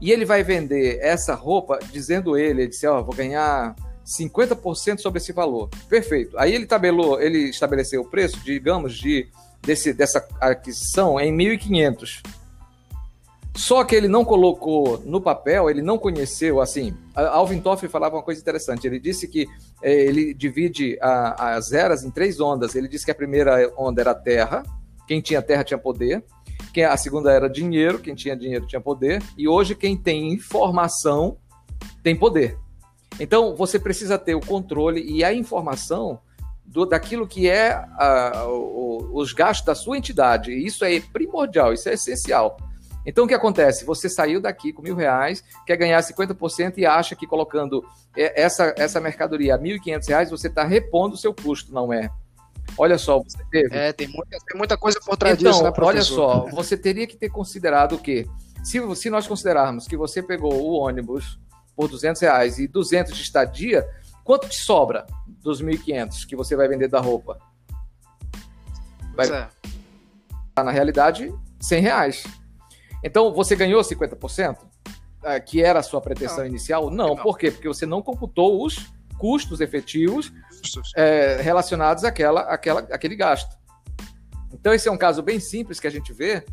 e 0.00 0.10
ele 0.10 0.24
vai 0.24 0.42
vender 0.42 0.98
essa 1.00 1.34
roupa, 1.34 1.78
dizendo 1.92 2.36
ele, 2.36 2.62
ele 2.62 2.68
disse, 2.68 2.86
ó, 2.86 3.00
oh, 3.00 3.04
vou 3.04 3.14
ganhar 3.14 3.74
50% 4.04 4.98
sobre 4.98 5.18
esse 5.18 5.32
valor. 5.32 5.68
Perfeito. 5.88 6.38
Aí 6.38 6.54
ele 6.54 6.66
tabelou, 6.66 7.20
ele 7.20 7.50
estabeleceu 7.50 8.00
o 8.02 8.08
preço, 8.08 8.40
digamos, 8.40 8.96
de, 8.96 9.28
desse, 9.62 9.92
dessa 9.92 10.26
aquisição 10.40 11.20
em 11.20 11.36
1.500. 11.36 12.22
Só 13.54 13.84
que 13.84 13.94
ele 13.94 14.08
não 14.08 14.24
colocou 14.24 15.02
no 15.04 15.20
papel, 15.20 15.68
ele 15.68 15.82
não 15.82 15.98
conheceu, 15.98 16.60
assim, 16.60 16.96
Alvin 17.14 17.60
Toffler 17.60 17.90
falava 17.90 18.16
uma 18.16 18.22
coisa 18.22 18.40
interessante, 18.40 18.86
ele 18.86 19.00
disse 19.00 19.26
que 19.26 19.46
é, 19.82 19.92
ele 19.92 20.32
divide 20.32 20.96
a, 21.02 21.56
as 21.56 21.72
eras 21.72 22.04
em 22.04 22.10
três 22.10 22.40
ondas, 22.40 22.74
ele 22.76 22.88
disse 22.88 23.04
que 23.04 23.10
a 23.10 23.14
primeira 23.14 23.70
onda 23.76 24.00
era 24.00 24.14
terra, 24.14 24.62
quem 25.06 25.20
tinha 25.20 25.42
terra 25.42 25.64
tinha 25.64 25.76
poder, 25.76 26.24
quem, 26.72 26.84
a 26.84 26.96
segunda 26.96 27.32
era 27.32 27.48
dinheiro, 27.48 27.98
quem 27.98 28.14
tinha 28.14 28.36
dinheiro 28.36 28.66
tinha 28.66 28.80
poder, 28.80 29.22
e 29.36 29.48
hoje 29.48 29.74
quem 29.74 29.96
tem 29.96 30.32
informação 30.32 31.36
tem 32.02 32.16
poder. 32.16 32.58
Então, 33.18 33.54
você 33.54 33.78
precisa 33.78 34.18
ter 34.18 34.34
o 34.34 34.40
controle 34.40 35.02
e 35.02 35.22
a 35.24 35.32
informação 35.32 36.20
do, 36.64 36.86
daquilo 36.86 37.26
que 37.26 37.48
é 37.48 37.72
a, 37.72 38.44
o, 38.46 39.10
os 39.12 39.32
gastos 39.32 39.66
da 39.66 39.74
sua 39.74 39.98
entidade. 39.98 40.52
E 40.52 40.64
isso 40.64 40.84
é 40.84 41.00
primordial, 41.00 41.72
isso 41.72 41.88
é 41.88 41.94
essencial. 41.94 42.56
Então, 43.04 43.24
o 43.24 43.28
que 43.28 43.34
acontece? 43.34 43.84
Você 43.84 44.08
saiu 44.08 44.40
daqui 44.40 44.72
com 44.72 44.82
mil 44.82 44.94
reais, 44.94 45.42
quer 45.66 45.76
ganhar 45.76 46.00
50% 46.00 46.74
e 46.78 46.86
acha 46.86 47.16
que 47.16 47.26
colocando 47.26 47.84
essa, 48.14 48.74
essa 48.76 49.00
mercadoria 49.00 49.54
a 49.54 49.58
R$ 49.58 49.78
1.500, 49.78 50.30
você 50.30 50.48
está 50.48 50.64
repondo 50.64 51.14
o 51.14 51.18
seu 51.18 51.34
custo, 51.34 51.72
não 51.72 51.92
é? 51.92 52.10
Olha 52.76 52.98
só, 52.98 53.18
você 53.18 53.44
teve. 53.50 53.74
É, 53.76 53.92
tem 53.92 54.08
muita, 54.08 54.38
tem 54.46 54.58
muita 54.58 54.76
coisa 54.76 55.00
por 55.00 55.16
trás 55.16 55.38
então, 55.38 55.50
disso, 55.50 55.64
né, 55.64 55.72
Olha 55.78 56.02
só, 56.02 56.46
você 56.50 56.76
teria 56.76 57.06
que 57.06 57.16
ter 57.16 57.28
considerado 57.28 57.94
o 57.94 57.98
quê? 57.98 58.26
Se, 58.64 58.80
se 58.96 59.10
nós 59.10 59.26
considerarmos 59.26 59.86
que 59.86 59.96
você 59.96 60.22
pegou 60.22 60.52
o 60.52 60.72
ônibus 60.72 61.38
por 61.74 61.88
200 61.88 62.20
reais 62.20 62.58
e 62.58 62.66
200 62.66 63.16
de 63.16 63.22
estadia, 63.22 63.88
quanto 64.24 64.48
te 64.48 64.58
sobra 64.58 65.06
dos 65.26 65.62
1.500 65.62 66.26
que 66.26 66.36
você 66.36 66.54
vai 66.54 66.68
vender 66.68 66.88
da 66.88 67.00
roupa? 67.00 67.38
Vai, 69.14 69.28
é. 69.28 69.48
Na 70.62 70.70
realidade, 70.70 71.34
100 71.58 71.82
reais. 71.82 72.24
Então, 73.02 73.32
você 73.32 73.56
ganhou 73.56 73.80
50%? 73.80 74.58
É, 75.22 75.38
que 75.38 75.62
era 75.62 75.80
a 75.80 75.82
sua 75.82 76.00
pretensão 76.00 76.38
não, 76.38 76.46
inicial? 76.46 76.90
Não. 76.90 77.08
não. 77.08 77.16
Por 77.16 77.38
quê? 77.38 77.50
Porque 77.50 77.68
você 77.68 77.86
não 77.86 78.02
computou 78.02 78.64
os 78.64 78.90
custos 79.20 79.60
efetivos 79.60 80.32
é, 80.96 81.38
relacionados 81.42 82.04
àquela, 82.04 82.40
àquela, 82.40 82.80
àquele 82.80 83.14
gasto. 83.14 83.54
Então, 84.52 84.72
esse 84.72 84.88
é 84.88 84.92
um 84.92 84.96
caso 84.96 85.22
bem 85.22 85.38
simples 85.38 85.78
que 85.78 85.86
a 85.86 85.90
gente 85.90 86.12
vê, 86.12 86.44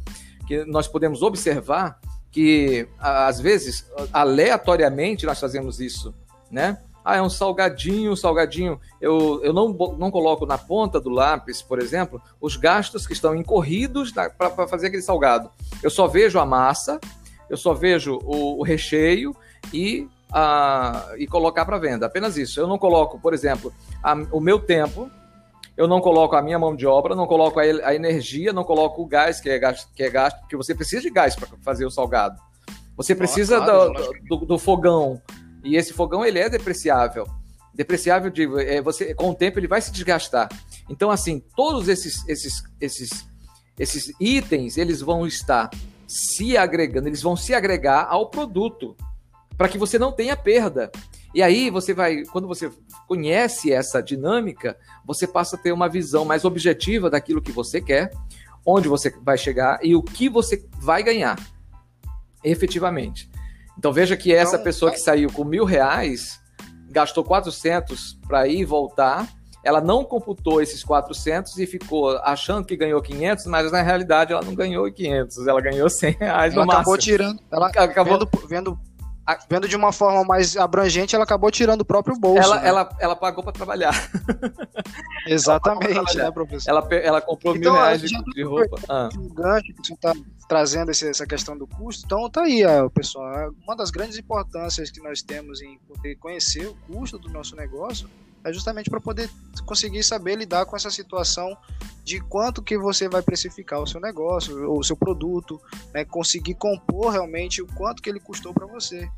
que 0.45 0.65
nós 0.65 0.87
podemos 0.87 1.21
observar 1.21 1.97
que, 2.29 2.87
às 2.99 3.39
vezes, 3.39 3.89
aleatoriamente 4.11 5.25
nós 5.25 5.39
fazemos 5.39 5.79
isso, 5.79 6.13
né? 6.51 6.77
Ah, 7.03 7.15
é 7.15 7.21
um 7.21 7.29
salgadinho, 7.29 8.17
salgadinho. 8.17 8.81
Eu, 8.99 9.41
eu 9.41 9.53
não, 9.53 9.69
não 9.97 10.11
coloco 10.11 10.45
na 10.45 10.57
ponta 10.57 10.99
do 10.99 11.09
lápis, 11.09 11.61
por 11.61 11.79
exemplo, 11.79 12.21
os 12.41 12.57
gastos 12.57 13.07
que 13.07 13.13
estão 13.13 13.33
incorridos 13.33 14.11
para 14.11 14.67
fazer 14.67 14.87
aquele 14.87 15.01
salgado. 15.01 15.49
Eu 15.81 15.89
só 15.89 16.05
vejo 16.05 16.37
a 16.37 16.45
massa, 16.45 16.99
eu 17.49 17.55
só 17.55 17.73
vejo 17.73 18.19
o, 18.25 18.59
o 18.59 18.63
recheio 18.63 19.33
e, 19.73 20.05
a, 20.31 21.13
e 21.17 21.27
colocar 21.27 21.65
para 21.65 21.77
venda. 21.77 22.05
Apenas 22.05 22.37
isso. 22.37 22.59
Eu 22.59 22.67
não 22.67 22.77
coloco, 22.77 23.19
por 23.19 23.33
exemplo, 23.33 23.73
a, 24.03 24.13
o 24.31 24.39
meu 24.39 24.59
tempo, 24.59 25.09
eu 25.75 25.87
não 25.87 26.01
coloco 26.01 26.35
a 26.35 26.41
minha 26.41 26.59
mão 26.59 26.75
de 26.75 26.85
obra, 26.85 27.15
não 27.15 27.27
coloco 27.27 27.59
a, 27.59 27.63
a 27.63 27.95
energia, 27.95 28.51
não 28.51 28.63
coloco 28.63 29.01
o 29.01 29.05
gás 29.05 29.39
que 29.39 29.49
é 29.49 29.59
gasto, 29.59 29.89
que 29.93 30.03
é 30.03 30.09
gasto, 30.09 30.39
porque 30.41 30.57
você 30.57 30.73
precisa 30.73 31.01
de 31.01 31.09
gás 31.09 31.35
para 31.35 31.47
fazer 31.61 31.85
o 31.85 31.91
salgado. 31.91 32.39
Você 32.95 33.13
precisa 33.13 33.57
claro, 33.57 33.93
do, 34.27 34.37
do, 34.39 34.45
do, 34.45 34.59
fogão, 34.59 35.21
e 35.63 35.75
esse 35.75 35.93
fogão 35.93 36.25
ele 36.25 36.39
é 36.39 36.49
depreciável. 36.49 37.27
Depreciável 37.73 38.31
de 38.31 38.43
é, 38.59 38.81
você 38.81 39.13
com 39.13 39.29
o 39.29 39.35
tempo 39.35 39.59
ele 39.59 39.67
vai 39.67 39.79
se 39.79 39.91
desgastar. 39.91 40.49
Então 40.89 41.11
assim, 41.11 41.43
todos 41.55 41.87
esses 41.87 42.27
esses 42.27 42.63
esses 42.81 43.27
esses 43.77 44.11
itens, 44.19 44.77
eles 44.77 44.99
vão 44.99 45.27
estar 45.27 45.69
se 46.07 46.57
agregando, 46.57 47.07
eles 47.07 47.21
vão 47.21 47.35
se 47.35 47.53
agregar 47.53 48.07
ao 48.09 48.31
produto 48.31 48.95
para 49.57 49.67
que 49.67 49.77
você 49.77 49.97
não 49.97 50.11
tenha 50.11 50.35
perda. 50.37 50.91
E 51.33 51.41
aí 51.41 51.69
você 51.69 51.93
vai, 51.93 52.23
quando 52.25 52.47
você 52.47 52.71
conhece 53.07 53.71
essa 53.71 54.01
dinâmica, 54.01 54.77
você 55.05 55.27
passa 55.27 55.55
a 55.55 55.59
ter 55.59 55.71
uma 55.71 55.89
visão 55.89 56.23
mais 56.23 56.45
objetiva 56.45 57.09
daquilo 57.09 57.41
que 57.41 57.51
você 57.51 57.81
quer, 57.81 58.11
onde 58.65 58.87
você 58.87 59.09
vai 59.21 59.37
chegar 59.37 59.79
e 59.83 59.95
o 59.95 60.03
que 60.03 60.29
você 60.29 60.65
vai 60.79 61.01
ganhar 61.03 61.37
efetivamente. 62.43 63.29
Então 63.77 63.91
veja 63.91 64.15
que 64.17 64.33
essa 64.33 64.55
então, 64.55 64.63
pessoa 64.63 64.91
que 64.91 64.99
saiu 64.99 65.31
com 65.31 65.43
mil 65.43 65.65
reais 65.65 66.39
gastou 66.89 67.23
400 67.23 68.19
para 68.27 68.47
ir 68.47 68.61
e 68.61 68.65
voltar. 68.65 69.27
Ela 69.63 69.81
não 69.81 70.03
computou 70.03 70.61
esses 70.61 70.83
400 70.83 71.57
e 71.57 71.65
ficou 71.65 72.17
achando 72.19 72.65
que 72.65 72.77
ganhou 72.77 73.01
500, 73.01 73.45
mas 73.47 73.71
na 73.71 73.81
realidade 73.81 74.31
ela 74.31 74.41
não 74.41 74.55
ganhou 74.55 74.89
500, 74.91 75.45
ela 75.45 75.59
ganhou 75.59 75.89
100 75.89 76.11
reais 76.13 76.53
ela 76.53 76.65
no 76.65 76.71
acabou 76.71 76.93
máximo. 76.93 76.97
tirando, 76.97 77.39
ela 77.51 77.67
acabou 77.67 78.17
vendo, 78.19 78.29
vendo 78.47 78.79
vendo 79.49 79.67
de 79.67 79.75
uma 79.75 79.91
forma 79.91 80.23
mais 80.23 80.55
abrangente, 80.55 81.15
ela 81.15 81.23
acabou 81.23 81.51
tirando 81.51 81.81
o 81.81 81.85
próprio 81.85 82.17
bolso. 82.17 82.41
Ela, 82.41 82.61
né? 82.61 82.67
ela, 82.67 82.89
ela 82.99 83.15
pagou 83.15 83.43
para 83.43 83.51
trabalhar. 83.51 83.93
Exatamente, 85.27 85.93
trabalhar. 85.93 86.23
né, 86.23 86.31
professor? 86.31 86.69
Ela, 86.69 86.87
ela 86.91 87.21
comprou 87.21 87.55
então, 87.55 87.73
mil 87.73 87.81
reais 87.81 88.01
de, 88.01 88.07
de 88.07 88.43
roupa. 88.43 88.79
Ah. 88.87 89.09
O 89.17 89.33
gancho 89.33 89.73
que 89.73 89.85
você 89.85 89.93
está 89.93 90.13
trazendo 90.47 90.91
esse, 90.91 91.09
essa 91.09 91.27
questão 91.27 91.57
do 91.57 91.67
custo, 91.67 92.03
então 92.05 92.29
tá 92.29 92.43
aí, 92.43 92.61
pessoal. 92.93 93.51
Uma 93.63 93.75
das 93.75 93.91
grandes 93.91 94.17
importâncias 94.17 94.89
que 94.89 95.01
nós 95.01 95.21
temos 95.21 95.61
em 95.61 95.77
poder 95.79 96.15
conhecer 96.15 96.65
o 96.65 96.75
custo 96.87 97.19
do 97.19 97.29
nosso 97.29 97.55
negócio 97.55 98.09
é 98.49 98.53
justamente 98.53 98.89
para 98.89 98.99
poder 98.99 99.29
conseguir 99.65 100.03
saber 100.03 100.35
lidar 100.35 100.65
com 100.65 100.75
essa 100.75 100.89
situação 100.89 101.55
de 102.03 102.19
quanto 102.21 102.61
que 102.61 102.77
você 102.77 103.09
vai 103.09 103.21
precificar 103.21 103.81
o 103.81 103.87
seu 103.87 103.99
negócio, 103.99 104.69
ou 104.69 104.79
o 104.79 104.83
seu 104.83 104.95
produto, 104.95 105.61
né, 105.93 106.05
conseguir 106.05 106.55
compor 106.55 107.11
realmente 107.11 107.61
o 107.61 107.67
quanto 107.67 108.01
que 108.01 108.09
ele 108.09 108.19
custou 108.19 108.53
para 108.53 108.65
você. 108.65 109.09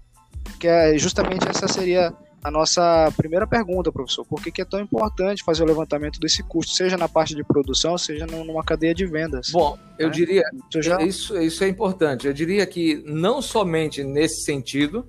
Que 0.60 0.68
é 0.68 0.98
justamente 0.98 1.48
essa 1.48 1.68
seria 1.68 2.14
a 2.44 2.50
nossa 2.50 3.12
primeira 3.18 3.46
pergunta, 3.46 3.92
professor. 3.92 4.26
Por 4.26 4.42
que, 4.42 4.52
que, 4.52 4.62
é 4.62 4.66
tão 4.66 4.80
importante 4.80 5.44
fazer 5.44 5.64
o 5.64 5.66
levantamento 5.66 6.20
desse 6.20 6.42
custo, 6.42 6.74
seja 6.74 6.98
na 6.98 7.10
parte 7.10 7.36
de 7.36 7.44
produção, 7.44 7.98
seja 7.98 8.26
numa 8.26 8.64
cadeia 8.64 8.94
de 8.94 9.06
vendas? 9.06 9.52
Bom, 9.52 9.78
eu 9.98 10.08
né? 10.08 10.14
diria 10.14 10.44
já... 10.78 11.02
isso, 11.02 11.38
isso 11.38 11.64
é 11.64 11.68
importante. 11.68 12.28
Eu 12.28 12.34
diria 12.34 12.66
que 12.66 13.04
não 13.06 13.42
somente 13.42 14.04
nesse 14.04 14.44
sentido, 14.44 15.06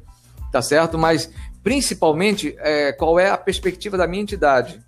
tá 0.51 0.61
certo? 0.61 0.99
Mas 0.99 1.33
principalmente 1.63 2.55
é, 2.59 2.93
qual 2.93 3.19
é 3.19 3.31
a 3.31 3.37
perspectiva 3.37 3.97
da 3.97 4.07
minha 4.07 4.23
entidade. 4.23 4.81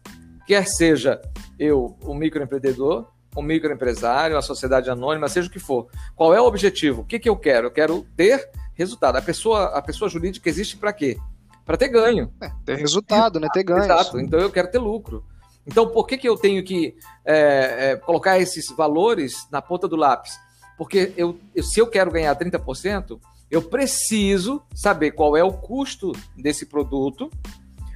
Quer 0.47 0.67
seja 0.67 1.21
eu, 1.59 1.97
o 2.03 2.15
microempreendedor, 2.15 3.09
o 3.35 3.43
microempresário, 3.43 4.37
a 4.37 4.43
sociedade 4.43 4.91
anônima, 4.91 5.29
seja 5.29 5.49
o 5.49 5.51
que 5.51 5.59
for. 5.59 5.89
Qual 6.15 6.35
é 6.35 6.41
o 6.41 6.45
objetivo? 6.45 7.03
O 7.03 7.05
que, 7.05 7.19
que 7.19 7.29
eu 7.29 7.37
quero? 7.37 7.69
Eu 7.69 7.71
quero 7.71 8.07
ter 8.17 8.51
resultado. 8.75 9.17
A 9.17 9.23
pessoa, 9.23 9.67
a 9.67 9.83
pessoa 9.83 10.09
jurídica 10.09 10.49
existe 10.49 10.77
para 10.77 10.93
quê? 10.93 11.17
Para 11.65 11.77
ter 11.77 11.89
ganho. 11.89 12.33
É, 12.41 12.51
ter 12.65 12.77
resultado, 12.77 13.39
né? 13.39 13.49
Ter 13.53 13.63
ganho. 13.63 13.85
Exato. 13.85 14.21
Então 14.21 14.41
eu 14.41 14.51
quero 14.51 14.71
ter 14.71 14.79
lucro. 14.79 15.25
Então 15.67 15.89
por 15.89 16.07
que, 16.07 16.19
que 16.19 16.29
eu 16.29 16.37
tenho 16.37 16.63
que 16.65 16.97
é, 17.25 17.93
é, 17.93 17.97
colocar 17.97 18.39
esses 18.39 18.69
valores 18.77 19.47
na 19.51 19.63
ponta 19.63 19.87
do 19.87 19.97
lápis? 19.97 20.39
Porque 20.77 21.13
eu, 21.17 21.39
eu, 21.55 21.63
se 21.63 21.79
eu 21.81 21.87
quero 21.87 22.11
ganhar 22.11 22.35
30%, 22.37 23.21
eu 23.53 23.61
preciso 23.61 24.63
saber 24.75 25.11
qual 25.11 25.37
é 25.37 25.45
o 25.45 25.53
custo 25.53 26.13
desse 26.35 26.65
produto 26.65 27.31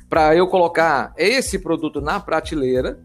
para 0.06 0.36
eu 0.36 0.46
colocar 0.48 1.14
esse 1.16 1.58
produto 1.58 1.98
na 1.98 2.20
prateleira, 2.20 3.00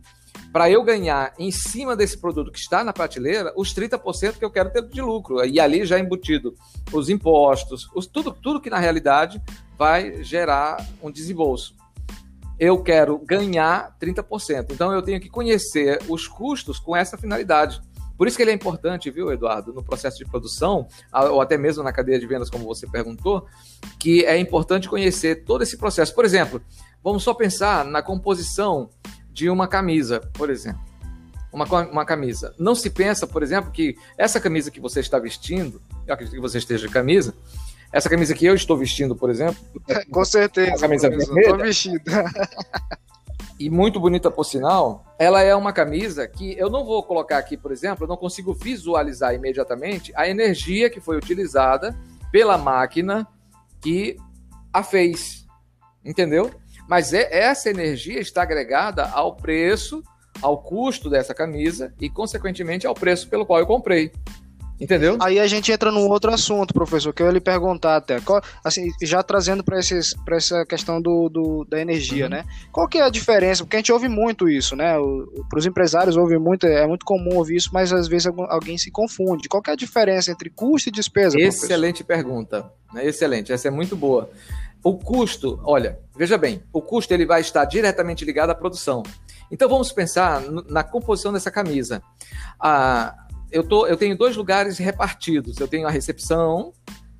para 0.51 0.69
eu 0.69 0.83
ganhar 0.83 1.33
em 1.39 1.49
cima 1.49 1.95
desse 1.95 2.17
produto 2.17 2.51
que 2.51 2.59
está 2.59 2.83
na 2.83 2.91
prateleira 2.91 3.53
os 3.55 3.73
30% 3.73 4.37
que 4.37 4.43
eu 4.43 4.51
quero 4.51 4.69
ter 4.69 4.85
de 4.85 5.01
lucro. 5.01 5.45
E 5.45 5.61
ali 5.61 5.85
já 5.85 5.97
embutido 5.97 6.53
os 6.91 7.09
impostos, 7.09 7.89
os, 7.95 8.05
tudo, 8.05 8.33
tudo 8.33 8.59
que 8.59 8.69
na 8.69 8.79
realidade 8.79 9.41
vai 9.77 10.21
gerar 10.21 10.85
um 11.01 11.09
desembolso. 11.09 11.73
Eu 12.59 12.83
quero 12.83 13.17
ganhar 13.19 13.97
30%. 13.97 14.73
Então 14.73 14.91
eu 14.91 15.01
tenho 15.01 15.21
que 15.21 15.29
conhecer 15.29 16.01
os 16.09 16.27
custos 16.27 16.79
com 16.79 16.97
essa 16.97 17.17
finalidade. 17.17 17.81
Por 18.21 18.27
isso 18.27 18.37
que 18.37 18.43
ele 18.43 18.51
é 18.51 18.53
importante, 18.53 19.09
viu, 19.09 19.31
Eduardo, 19.31 19.73
no 19.73 19.83
processo 19.83 20.19
de 20.19 20.25
produção, 20.25 20.87
ou 21.11 21.41
até 21.41 21.57
mesmo 21.57 21.81
na 21.81 21.91
cadeia 21.91 22.19
de 22.19 22.27
vendas, 22.27 22.51
como 22.51 22.65
você 22.65 22.85
perguntou, 22.85 23.47
que 23.97 24.23
é 24.25 24.37
importante 24.37 24.87
conhecer 24.87 25.43
todo 25.43 25.63
esse 25.63 25.75
processo. 25.75 26.13
Por 26.13 26.23
exemplo, 26.23 26.61
vamos 27.03 27.23
só 27.23 27.33
pensar 27.33 27.83
na 27.83 27.99
composição 28.03 28.91
de 29.33 29.49
uma 29.49 29.67
camisa, 29.67 30.19
por 30.33 30.51
exemplo. 30.51 30.81
Uma, 31.51 31.65
uma 31.65 32.05
camisa. 32.05 32.53
Não 32.59 32.75
se 32.75 32.91
pensa, 32.91 33.25
por 33.25 33.41
exemplo, 33.41 33.71
que 33.71 33.95
essa 34.15 34.39
camisa 34.39 34.69
que 34.69 34.79
você 34.79 34.99
está 34.99 35.17
vestindo, 35.17 35.81
eu 36.05 36.13
acredito 36.13 36.35
que 36.35 36.41
você 36.41 36.59
esteja 36.59 36.85
de 36.85 36.93
camisa, 36.93 37.33
essa 37.91 38.07
camisa 38.07 38.35
que 38.35 38.45
eu 38.45 38.53
estou 38.53 38.77
vestindo, 38.77 39.15
por 39.15 39.31
exemplo. 39.31 39.57
Com 40.11 40.23
certeza. 40.23 40.77
camisa 40.77 41.09
vermelha. 41.09 41.39
Estou 41.39 41.57
vestido. 41.57 42.03
e 43.65 43.69
muito 43.69 43.99
bonita 43.99 44.31
por 44.31 44.43
sinal, 44.43 45.05
ela 45.19 45.41
é 45.41 45.55
uma 45.55 45.71
camisa 45.71 46.27
que 46.27 46.57
eu 46.57 46.69
não 46.69 46.83
vou 46.83 47.03
colocar 47.03 47.37
aqui, 47.37 47.55
por 47.55 47.71
exemplo, 47.71 48.05
eu 48.05 48.07
não 48.07 48.17
consigo 48.17 48.53
visualizar 48.53 49.35
imediatamente 49.35 50.11
a 50.15 50.27
energia 50.27 50.89
que 50.89 50.99
foi 50.99 51.15
utilizada 51.15 51.95
pela 52.31 52.57
máquina 52.57 53.27
que 53.79 54.17
a 54.73 54.81
fez. 54.81 55.45
Entendeu? 56.03 56.49
Mas 56.87 57.13
é, 57.13 57.29
essa 57.31 57.69
energia 57.69 58.19
está 58.19 58.41
agregada 58.41 59.07
ao 59.09 59.35
preço, 59.35 60.03
ao 60.41 60.63
custo 60.63 61.09
dessa 61.09 61.33
camisa 61.33 61.93
e, 61.99 62.09
consequentemente, 62.09 62.87
ao 62.87 62.95
preço 62.95 63.29
pelo 63.29 63.45
qual 63.45 63.59
eu 63.59 63.67
comprei. 63.67 64.11
Entendeu? 64.81 65.15
Aí 65.21 65.39
a 65.39 65.45
gente 65.45 65.71
entra 65.71 65.91
num 65.91 66.09
outro 66.09 66.33
assunto, 66.33 66.73
professor, 66.73 67.13
que 67.13 67.21
eu 67.21 67.27
ia 67.27 67.33
lhe 67.33 67.39
perguntar 67.39 67.97
até. 67.97 68.19
Qual, 68.19 68.41
assim, 68.63 68.89
já 68.99 69.21
trazendo 69.21 69.63
para 69.63 69.77
essa 69.77 70.65
questão 70.65 70.99
do, 70.99 71.29
do, 71.29 71.65
da 71.69 71.79
energia, 71.79 72.23
uhum. 72.23 72.31
né? 72.31 72.45
Qual 72.71 72.87
que 72.87 72.97
é 72.97 73.03
a 73.03 73.09
diferença? 73.09 73.63
Porque 73.63 73.75
a 73.75 73.79
gente 73.79 73.91
ouve 73.91 74.07
muito 74.07 74.49
isso, 74.49 74.75
né? 74.75 74.95
Para 75.47 75.59
os 75.59 75.67
empresários 75.67 76.17
ouve 76.17 76.39
muito, 76.39 76.65
é 76.65 76.87
muito 76.87 77.05
comum 77.05 77.37
ouvir 77.37 77.57
isso, 77.57 77.69
mas 77.71 77.93
às 77.93 78.07
vezes 78.07 78.25
alguém 78.49 78.75
se 78.75 78.89
confunde. 78.89 79.47
Qual 79.47 79.61
que 79.61 79.69
é 79.69 79.73
a 79.73 79.75
diferença 79.75 80.31
entre 80.31 80.49
custo 80.49 80.89
e 80.89 80.91
despesa? 80.91 81.39
Excelente 81.39 82.03
professor? 82.03 82.23
pergunta. 82.23 82.71
Né? 82.91 83.05
Excelente, 83.05 83.53
essa 83.53 83.67
é 83.67 83.71
muito 83.71 83.95
boa. 83.95 84.31
O 84.83 84.97
custo, 84.97 85.59
olha, 85.63 85.99
veja 86.17 86.39
bem, 86.39 86.63
o 86.73 86.81
custo 86.81 87.13
ele 87.13 87.23
vai 87.25 87.41
estar 87.41 87.65
diretamente 87.65 88.25
ligado 88.25 88.49
à 88.49 88.55
produção. 88.55 89.03
Então 89.51 89.69
vamos 89.69 89.91
pensar 89.91 90.41
na 90.67 90.83
composição 90.83 91.31
dessa 91.31 91.51
camisa. 91.51 92.01
A, 92.59 93.27
eu, 93.51 93.63
tô, 93.63 93.85
eu 93.85 93.97
tenho 93.97 94.17
dois 94.17 94.35
lugares 94.35 94.77
repartidos. 94.77 95.59
Eu 95.59 95.67
tenho 95.67 95.87
a 95.87 95.91
recepção 95.91 96.73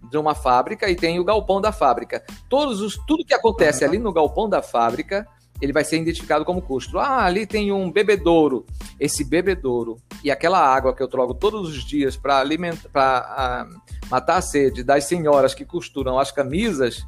de 0.10 0.18
uma 0.18 0.34
fábrica 0.34 0.90
e 0.90 0.96
tenho 0.96 1.22
o 1.22 1.26
galpão 1.26 1.62
da 1.62 1.72
fábrica. 1.72 2.24
Todos 2.50 2.82
os, 2.82 2.98
tudo 3.06 3.26
que 3.26 3.34
acontece 3.34 3.84
ali 3.86 3.98
no 3.98 4.12
galpão 4.12 4.50
da 4.50 4.62
fábrica, 4.62 5.28
ele 5.62 5.72
vai 5.72 5.84
ser 5.84 6.00
identificado 6.02 6.44
como 6.44 6.62
custo. 6.62 6.98
Ah, 6.98 7.24
ali 7.24 7.46
tem 7.46 7.72
um 7.72 7.92
bebedouro. 7.92 8.66
Esse 9.00 9.24
bebedouro 9.24 9.98
e 10.24 10.32
aquela 10.32 10.60
água 10.60 10.96
que 10.96 11.02
eu 11.02 11.08
troco 11.08 11.34
todos 11.34 11.70
os 11.70 11.84
dias 11.84 12.18
para 12.18 12.40
alimentar, 12.40 12.90
para 12.90 13.68
uh, 13.70 14.10
matar 14.10 14.38
a 14.38 14.42
sede 14.42 14.84
das 14.84 15.06
senhoras 15.06 15.54
que 15.54 15.66
costuram 15.66 16.20
as 16.20 16.32
camisas, 16.32 17.06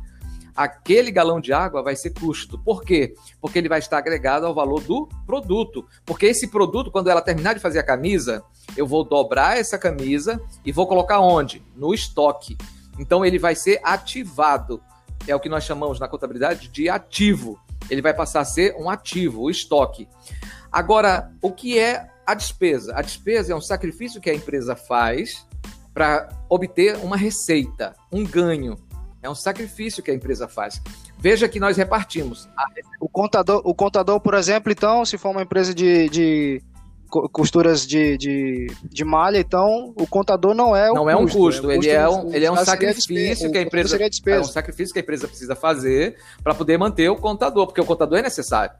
aquele 0.55 1.12
galão 1.12 1.39
de 1.39 1.53
água 1.53 1.83
vai 1.83 1.95
ser 1.95 2.12
custo. 2.12 2.57
Por 2.57 2.83
quê? 2.83 3.13
Porque 3.41 3.57
ele 3.57 3.69
vai 3.69 3.79
estar 3.79 3.98
agregado 3.98 4.45
ao 4.45 4.53
valor 4.53 4.81
do 4.81 5.07
produto. 5.25 5.86
Porque 6.05 6.25
esse 6.25 6.48
produto, 6.48 6.91
quando 6.91 7.10
ela 7.10 7.22
terminar 7.22 7.53
de 7.53 7.60
fazer 7.60 7.79
a 7.79 7.83
camisa, 7.83 8.43
eu 8.75 8.86
vou 8.86 9.03
dobrar 9.03 9.57
essa 9.57 9.77
camisa 9.77 10.41
e 10.65 10.72
vou 10.72 10.88
colocar 10.88 11.19
onde? 11.19 11.63
No 11.75 11.93
estoque. 11.93 12.57
Então 13.00 13.25
ele 13.25 13.39
vai 13.39 13.55
ser 13.55 13.79
ativado. 13.83 14.81
É 15.27 15.36
o 15.36 15.39
que 15.39 15.50
nós 15.50 15.63
chamamos 15.63 16.00
na 16.00 16.07
contabilidade 16.07 16.67
de 16.67 16.89
ativo. 16.89 17.60
Ele 17.89 18.01
vai 18.01 18.13
passar 18.13 18.41
a 18.41 18.45
ser 18.45 18.75
um 18.75 18.89
ativo, 18.89 19.41
o 19.41 19.50
estoque. 19.50 20.07
Agora, 20.72 21.31
o 21.41 21.51
que 21.51 21.77
é 21.77 22.07
a 22.25 22.33
despesa. 22.33 22.93
A 22.95 23.01
despesa 23.01 23.53
é 23.53 23.55
um 23.55 23.62
sacrifício 23.62 24.22
que 24.22 24.29
a 24.29 24.33
empresa 24.33 24.75
faz 24.75 25.45
para 25.93 26.27
obter 26.50 26.95
uma 26.98 27.15
receita, 27.15 27.95
um 28.12 28.25
ganho. 28.25 28.77
É 29.24 29.30
um 29.30 29.36
sacrifício 29.36 30.03
que 30.03 30.12
a 30.12 30.13
empresa 30.13 30.50
faz. 30.50 30.82
Veja 31.18 31.48
que 31.48 31.58
nós 31.58 31.77
repartimos. 31.77 32.50
O 33.00 33.08
contador, 33.08 33.62
o 33.63 33.74
contador, 33.74 34.20
por 34.20 34.34
exemplo, 34.34 34.70
então, 34.70 35.06
se 35.06 35.18
for 35.18 35.30
uma 35.30 35.44
empresa 35.44 35.74
de, 35.74 36.10
de 36.10 36.62
costuras 37.32 37.88
de, 37.88 38.18
de, 38.18 38.68
de, 38.84 39.06
malha, 39.06 39.38
então 39.38 39.94
o 39.96 40.06
contador 40.06 40.53
não 40.53 40.75
é 40.75 40.92
o 40.92 40.96
não 40.96 41.06
custo, 41.06 41.10
é 41.10 41.15
um 41.15 41.27
custo, 41.27 41.72
é 41.72 41.75
ele, 41.75 41.89
é 41.89 42.10
um, 42.10 42.34
ele 42.34 42.46
é 42.46 42.51
um 42.51 42.58
sacrifício 42.58 43.51
que 43.51 43.58
a 43.58 43.62
empresa 43.62 43.98
é 43.98 44.39
um 44.39 44.44
sacrifício 44.44 44.92
que 44.92 45.00
a 45.00 45.03
empresa 45.03 45.27
precisa 45.27 45.56
fazer 45.56 46.18
para 46.44 46.53
poder 46.53 46.77
manter 46.77 47.08
o 47.10 47.15
contador, 47.15 47.68
porque 47.68 47.80
o 47.80 47.86
contador 47.86 48.18
é 48.18 48.22
necessário. 48.24 48.75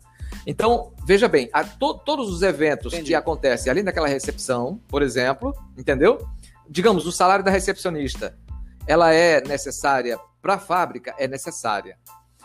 Então, 0.47 0.91
veja 1.05 1.29
bem, 1.29 1.50
a, 1.53 1.63
to, 1.63 1.93
todos 2.00 2.29
os 2.29 2.41
eventos 2.41 2.91
Entendi. 2.91 3.09
que 3.09 3.15
acontecem 3.15 3.71
além 3.71 3.83
daquela 3.83 4.07
recepção, 4.07 4.81
por 4.89 5.01
exemplo, 5.01 5.53
entendeu? 5.77 6.17
Digamos, 6.67 7.05
o 7.05 7.12
salário 7.12 7.45
da 7.45 7.51
recepcionista, 7.51 8.35
ela 8.88 9.13
é 9.13 9.41
necessária 9.41 10.19
para 10.43 10.55
a 10.55 10.59
fábrica? 10.59 11.15
É 11.17 11.25
necessária. 11.25 11.97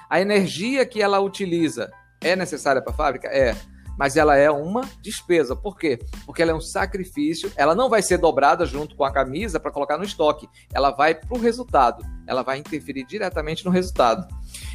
A 0.08 0.20
energia 0.20 0.86
que 0.86 1.02
ela 1.02 1.18
utiliza 1.18 1.90
é 2.20 2.36
necessária 2.36 2.80
para 2.80 2.92
a 2.92 2.96
fábrica? 2.96 3.28
É. 3.28 3.54
Mas 3.98 4.16
ela 4.16 4.36
é 4.36 4.48
uma 4.48 4.82
despesa. 5.02 5.56
Por 5.56 5.76
quê? 5.76 5.98
Porque 6.24 6.40
ela 6.40 6.52
é 6.52 6.54
um 6.54 6.60
sacrifício. 6.60 7.50
Ela 7.56 7.74
não 7.74 7.90
vai 7.90 8.00
ser 8.00 8.16
dobrada 8.16 8.64
junto 8.64 8.94
com 8.94 9.04
a 9.04 9.12
camisa 9.12 9.58
para 9.58 9.72
colocar 9.72 9.98
no 9.98 10.04
estoque. 10.04 10.48
Ela 10.72 10.92
vai 10.92 11.16
para 11.16 11.36
o 11.36 11.40
resultado. 11.40 12.04
Ela 12.24 12.42
vai 12.42 12.58
interferir 12.58 13.04
diretamente 13.04 13.64
no 13.64 13.72
resultado. 13.72 14.28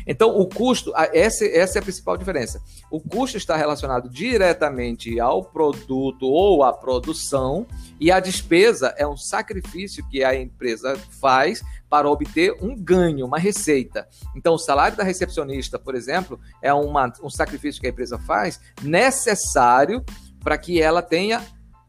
Então, 0.06 0.38
o 0.38 0.48
custo, 0.48 0.94
essa, 1.14 1.46
essa 1.46 1.78
é 1.78 1.82
a 1.82 1.84
principal 1.84 2.18
diferença. 2.18 2.62
O 2.92 3.00
custo 3.00 3.38
está 3.38 3.56
relacionado 3.56 4.10
diretamente 4.10 5.20
ao 5.20 5.44
produto 5.44 6.26
ou 6.26 6.64
à 6.64 6.74
produção, 6.74 7.66
e 8.00 8.12
a 8.12 8.20
despesa 8.20 8.94
é 8.98 9.08
um 9.08 9.18
sacrifício 9.18 10.08
que 10.10 10.24
a 10.24 10.36
empresa 10.36 10.98
faz 11.20 11.62
para 11.90 12.10
obter 12.10 12.56
um 12.62 12.76
ganho, 12.76 13.26
uma 13.26 13.38
receita. 13.38 14.08
Então, 14.36 14.56
o 14.56 14.60
salário 14.60 14.98
da 14.98 15.04
recepcionista, 15.04 15.78
por 15.78 15.96
exemplo, 15.96 16.40
é 16.62 16.74
uma, 16.74 17.12
um 17.22 17.30
sacrifício 17.30 17.80
que 17.80 17.88
a 17.88 17.92
empresa 17.92 18.18
faz 18.18 18.60
necessário 18.82 20.04
para 20.44 20.58
que 20.58 20.82
ela 20.82 21.02
tenha 21.02 21.42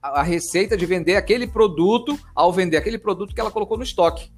a 0.03 0.23
receita 0.23 0.77
de 0.77 0.85
vender 0.85 1.17
aquele 1.17 1.47
produto 1.47 2.19
ao 2.35 2.53
vender 2.53 2.77
aquele 2.77 2.99
produto 2.99 3.35
que 3.35 3.41
ela 3.41 3.51
colocou 3.51 3.79
no 3.79 3.83
estoque. 3.83 4.31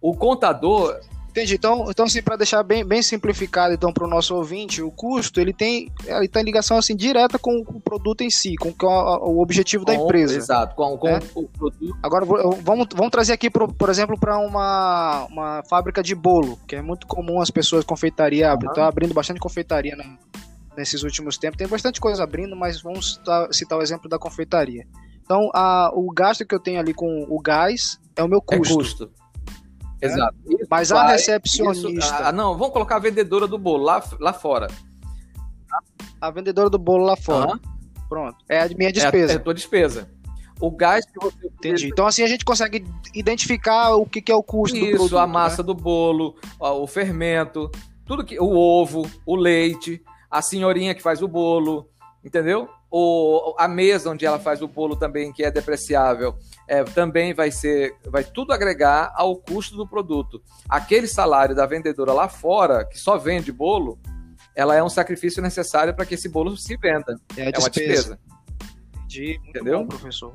O 0.00 0.16
contador 0.16 0.98
Entendi. 1.30 1.54
Então, 1.54 1.86
então 1.88 2.06
assim, 2.06 2.20
para 2.20 2.36
deixar 2.36 2.62
bem, 2.64 2.84
bem 2.84 3.00
simplificado 3.02 3.72
então 3.72 3.92
para 3.92 4.04
o 4.04 4.08
nosso 4.08 4.34
ouvinte, 4.34 4.82
o 4.82 4.90
custo 4.90 5.40
ele 5.40 5.52
tem 5.52 5.90
ele 6.06 6.28
tá 6.28 6.40
em 6.40 6.44
ligação 6.44 6.76
assim 6.76 6.96
direta 6.96 7.38
com 7.38 7.60
o 7.60 7.80
produto 7.80 8.22
em 8.22 8.30
si, 8.30 8.56
com, 8.56 8.72
com 8.72 8.88
a, 8.88 9.18
o 9.18 9.40
objetivo 9.40 9.84
com, 9.84 9.92
da 9.92 9.96
empresa. 9.96 10.36
Exato, 10.36 10.74
com, 10.74 10.98
com 10.98 11.06
né? 11.06 11.20
o 11.34 11.48
produto. 11.48 11.96
Agora 12.02 12.24
vamos, 12.24 12.88
vamos 12.92 13.10
trazer 13.10 13.32
aqui 13.32 13.48
por, 13.48 13.72
por 13.72 13.88
exemplo 13.88 14.18
para 14.18 14.38
uma, 14.38 15.26
uma 15.30 15.62
fábrica 15.68 16.02
de 16.02 16.14
bolo, 16.16 16.58
que 16.66 16.74
é 16.74 16.82
muito 16.82 17.06
comum 17.06 17.40
as 17.40 17.50
pessoas 17.50 17.84
confeitaria, 17.84 18.52
uhum. 18.52 18.72
tá 18.74 18.88
abrindo 18.88 19.14
bastante 19.14 19.38
confeitaria 19.38 19.94
na, 19.94 20.18
nesses 20.76 21.04
últimos 21.04 21.38
tempos. 21.38 21.58
Tem 21.58 21.68
bastante 21.68 22.00
coisa 22.00 22.24
abrindo, 22.24 22.56
mas 22.56 22.82
vamos 22.82 23.14
citar, 23.14 23.48
citar 23.52 23.78
o 23.78 23.82
exemplo 23.82 24.08
da 24.08 24.18
confeitaria. 24.18 24.84
Então, 25.22 25.48
a, 25.54 25.92
o 25.94 26.10
gasto 26.12 26.44
que 26.44 26.52
eu 26.52 26.58
tenho 26.58 26.80
ali 26.80 26.92
com 26.92 27.24
o 27.28 27.40
gás 27.40 28.00
é 28.16 28.22
o 28.22 28.28
meu 28.28 28.42
custo. 28.42 28.72
É 28.72 28.76
custo. 28.76 29.19
Exato. 30.00 30.34
Isso 30.46 30.66
Mas 30.70 30.92
a 30.92 31.06
recepcionista. 31.06 31.90
Isso, 31.90 32.14
ah, 32.14 32.32
não, 32.32 32.56
vamos 32.56 32.72
colocar 32.72 32.96
a 32.96 33.00
vendedora 33.00 33.46
do 33.46 33.58
bolo 33.58 33.84
lá, 33.84 34.02
lá 34.18 34.32
fora. 34.32 34.66
A 36.20 36.30
vendedora 36.30 36.70
do 36.70 36.78
bolo 36.78 37.04
lá 37.04 37.16
fora. 37.16 37.52
Uhum. 37.52 37.58
Pronto. 38.08 38.44
É 38.48 38.62
a 38.62 38.68
minha 38.68 38.92
despesa. 38.92 39.32
É, 39.32 39.36
é 39.36 39.38
a 39.38 39.40
tua 39.40 39.54
despesa. 39.54 40.10
O 40.60 40.70
gás 40.70 41.06
que 41.06 41.18
você. 41.18 41.46
Entendi. 41.46 41.88
Então, 41.88 42.06
assim, 42.06 42.22
a 42.22 42.26
gente 42.26 42.44
consegue 42.44 42.84
identificar 43.14 43.94
o 43.94 44.04
que, 44.04 44.20
que 44.20 44.32
é 44.32 44.34
o 44.34 44.42
custo 44.42 44.76
Isso, 44.76 44.86
do 44.86 44.90
produto. 44.92 45.18
a 45.18 45.26
massa 45.26 45.62
né? 45.62 45.66
do 45.66 45.74
bolo, 45.74 46.36
o 46.58 46.86
fermento, 46.86 47.70
tudo 48.04 48.24
que. 48.24 48.38
O 48.38 48.54
ovo, 48.54 49.08
o 49.24 49.36
leite, 49.36 50.02
a 50.30 50.42
senhorinha 50.42 50.94
que 50.94 51.02
faz 51.02 51.22
o 51.22 51.28
bolo, 51.28 51.88
entendeu? 52.24 52.68
O, 52.90 53.54
a 53.58 53.68
mesa 53.68 54.10
onde 54.10 54.26
ela 54.26 54.38
faz 54.38 54.62
o 54.62 54.68
bolo 54.68 54.96
também, 54.96 55.32
que 55.32 55.44
é 55.44 55.50
depreciável, 55.50 56.36
é, 56.66 56.82
também 56.84 57.32
vai 57.32 57.50
ser, 57.50 57.94
vai 58.06 58.24
tudo 58.24 58.52
agregar 58.52 59.12
ao 59.14 59.36
custo 59.36 59.76
do 59.76 59.86
produto. 59.86 60.42
Aquele 60.68 61.06
salário 61.06 61.54
da 61.54 61.66
vendedora 61.66 62.12
lá 62.12 62.28
fora, 62.28 62.84
que 62.84 62.98
só 62.98 63.16
vende 63.16 63.52
bolo, 63.52 63.98
ela 64.54 64.74
é 64.74 64.82
um 64.82 64.88
sacrifício 64.88 65.42
necessário 65.42 65.94
para 65.94 66.04
que 66.04 66.14
esse 66.14 66.28
bolo 66.28 66.56
se 66.56 66.76
venda. 66.76 67.18
É, 67.36 67.44
é 67.44 67.58
uma 67.58 67.70
despesa. 67.70 68.18
Entendi, 68.94 69.38
muito 69.38 69.50
Entendeu? 69.50 69.78
bom, 69.80 69.86
professor. 69.86 70.34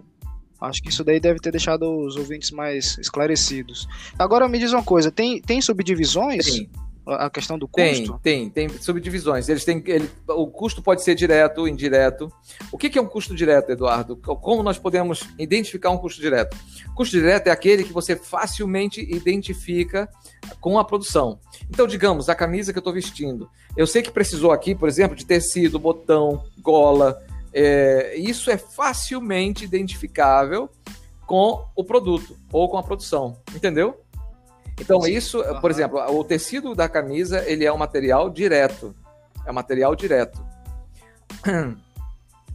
Acho 0.61 0.81
que 0.81 0.89
isso 0.89 1.03
daí 1.03 1.19
deve 1.19 1.39
ter 1.39 1.51
deixado 1.51 1.83
os 1.83 2.15
ouvintes 2.15 2.49
mais 2.49 2.97
esclarecidos. 2.97 3.87
Agora 4.17 4.47
me 4.47 4.57
diz 4.57 4.71
uma 4.71 4.83
coisa, 4.83 5.11
tem, 5.11 5.41
tem 5.41 5.61
subdivisões? 5.61 6.45
Sim 6.45 6.69
a 7.05 7.29
questão 7.29 7.57
do 7.57 7.67
custo? 7.67 8.19
Tem, 8.23 8.49
tem, 8.49 8.69
tem 8.69 8.81
subdivisões. 8.81 9.47
Eles 9.47 9.63
têm, 9.63 9.83
ele, 9.85 10.09
o 10.27 10.47
custo 10.47 10.81
pode 10.81 11.03
ser 11.03 11.15
direto 11.15 11.59
ou 11.59 11.67
indireto. 11.67 12.31
O 12.71 12.77
que, 12.77 12.89
que 12.89 12.97
é 12.97 13.01
um 13.01 13.07
custo 13.07 13.35
direto, 13.35 13.71
Eduardo? 13.71 14.15
Como 14.17 14.63
nós 14.63 14.77
podemos 14.77 15.27
identificar 15.37 15.91
um 15.91 15.97
custo 15.97 16.21
direto? 16.21 16.57
custo 16.95 17.17
direto 17.17 17.47
é 17.47 17.51
aquele 17.51 17.83
que 17.83 17.91
você 17.91 18.15
facilmente 18.15 19.01
identifica 19.01 20.09
com 20.61 20.79
a 20.79 20.85
produção. 20.85 21.39
Então, 21.69 21.85
digamos, 21.85 22.29
a 22.29 22.35
camisa 22.35 22.71
que 22.71 22.79
eu 22.79 22.81
estou 22.81 22.93
vestindo. 22.93 23.49
Eu 23.75 23.85
sei 23.85 24.01
que 24.01 24.09
precisou 24.09 24.51
aqui, 24.51 24.73
por 24.73 24.87
exemplo, 24.87 25.15
de 25.15 25.25
tecido, 25.25 25.77
botão, 25.77 26.43
gola. 26.59 27.21
É, 27.53 28.15
isso 28.17 28.49
é 28.49 28.57
facilmente 28.57 29.65
identificável 29.65 30.69
com 31.25 31.65
o 31.75 31.83
produto 31.83 32.37
ou 32.51 32.69
com 32.69 32.77
a 32.77 32.83
produção, 32.83 33.37
entendeu? 33.53 33.99
Então, 34.79 35.07
isso, 35.07 35.41
uhum. 35.41 35.61
por 35.61 35.71
exemplo, 35.71 35.99
o 35.99 36.23
tecido 36.23 36.75
da 36.75 36.89
camisa, 36.89 37.43
ele 37.47 37.65
é 37.65 37.71
um 37.71 37.77
material 37.77 38.29
direto. 38.29 38.95
É 39.45 39.51
um 39.51 39.53
material 39.53 39.95
direto. 39.95 40.43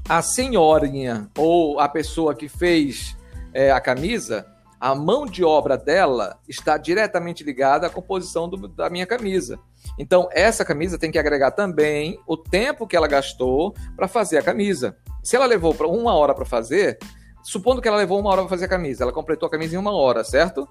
A 0.08 0.22
senhorinha 0.22 1.30
ou 1.38 1.78
a 1.78 1.88
pessoa 1.88 2.34
que 2.34 2.48
fez 2.48 3.16
é, 3.54 3.70
a 3.70 3.80
camisa, 3.80 4.44
a 4.80 4.92
mão 4.92 5.24
de 5.24 5.44
obra 5.44 5.78
dela 5.78 6.36
está 6.48 6.76
diretamente 6.76 7.44
ligada 7.44 7.86
à 7.86 7.90
composição 7.90 8.48
do, 8.48 8.66
da 8.66 8.90
minha 8.90 9.06
camisa. 9.06 9.60
Então, 9.96 10.28
essa 10.32 10.64
camisa 10.64 10.98
tem 10.98 11.12
que 11.12 11.18
agregar 11.18 11.52
também 11.52 12.18
o 12.26 12.36
tempo 12.36 12.88
que 12.88 12.96
ela 12.96 13.06
gastou 13.06 13.72
para 13.94 14.08
fazer 14.08 14.38
a 14.38 14.42
camisa. 14.42 14.96
Se 15.22 15.36
ela 15.36 15.46
levou 15.46 15.74
uma 15.86 16.14
hora 16.14 16.34
para 16.34 16.44
fazer, 16.44 16.98
supondo 17.44 17.80
que 17.80 17.86
ela 17.86 17.98
levou 17.98 18.18
uma 18.18 18.30
hora 18.30 18.40
para 18.40 18.50
fazer 18.50 18.64
a 18.64 18.68
camisa, 18.68 19.04
ela 19.04 19.12
completou 19.12 19.46
a 19.46 19.50
camisa 19.50 19.76
em 19.76 19.78
uma 19.78 19.92
hora, 19.92 20.24
certo? 20.24 20.66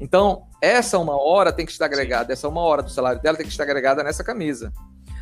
Então, 0.00 0.46
essa 0.62 0.98
uma 0.98 1.20
hora 1.20 1.52
tem 1.52 1.66
que 1.66 1.72
estar 1.72 1.84
agregada, 1.84 2.32
essa 2.32 2.48
uma 2.48 2.62
hora 2.62 2.82
do 2.82 2.90
salário 2.90 3.20
dela 3.20 3.36
tem 3.36 3.44
que 3.44 3.52
estar 3.52 3.64
agregada 3.64 4.02
nessa 4.02 4.24
camisa. 4.24 4.72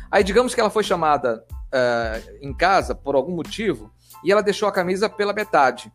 Aí, 0.09 0.23
digamos 0.23 0.55
que 0.55 0.61
ela 0.61 0.69
foi 0.69 0.83
chamada 0.83 1.43
uh, 1.51 2.37
em 2.41 2.53
casa 2.53 2.95
por 2.95 3.13
algum 3.13 3.35
motivo 3.35 3.91
e 4.23 4.31
ela 4.31 4.41
deixou 4.41 4.67
a 4.67 4.71
camisa 4.71 5.09
pela 5.09 5.33
metade. 5.33 5.91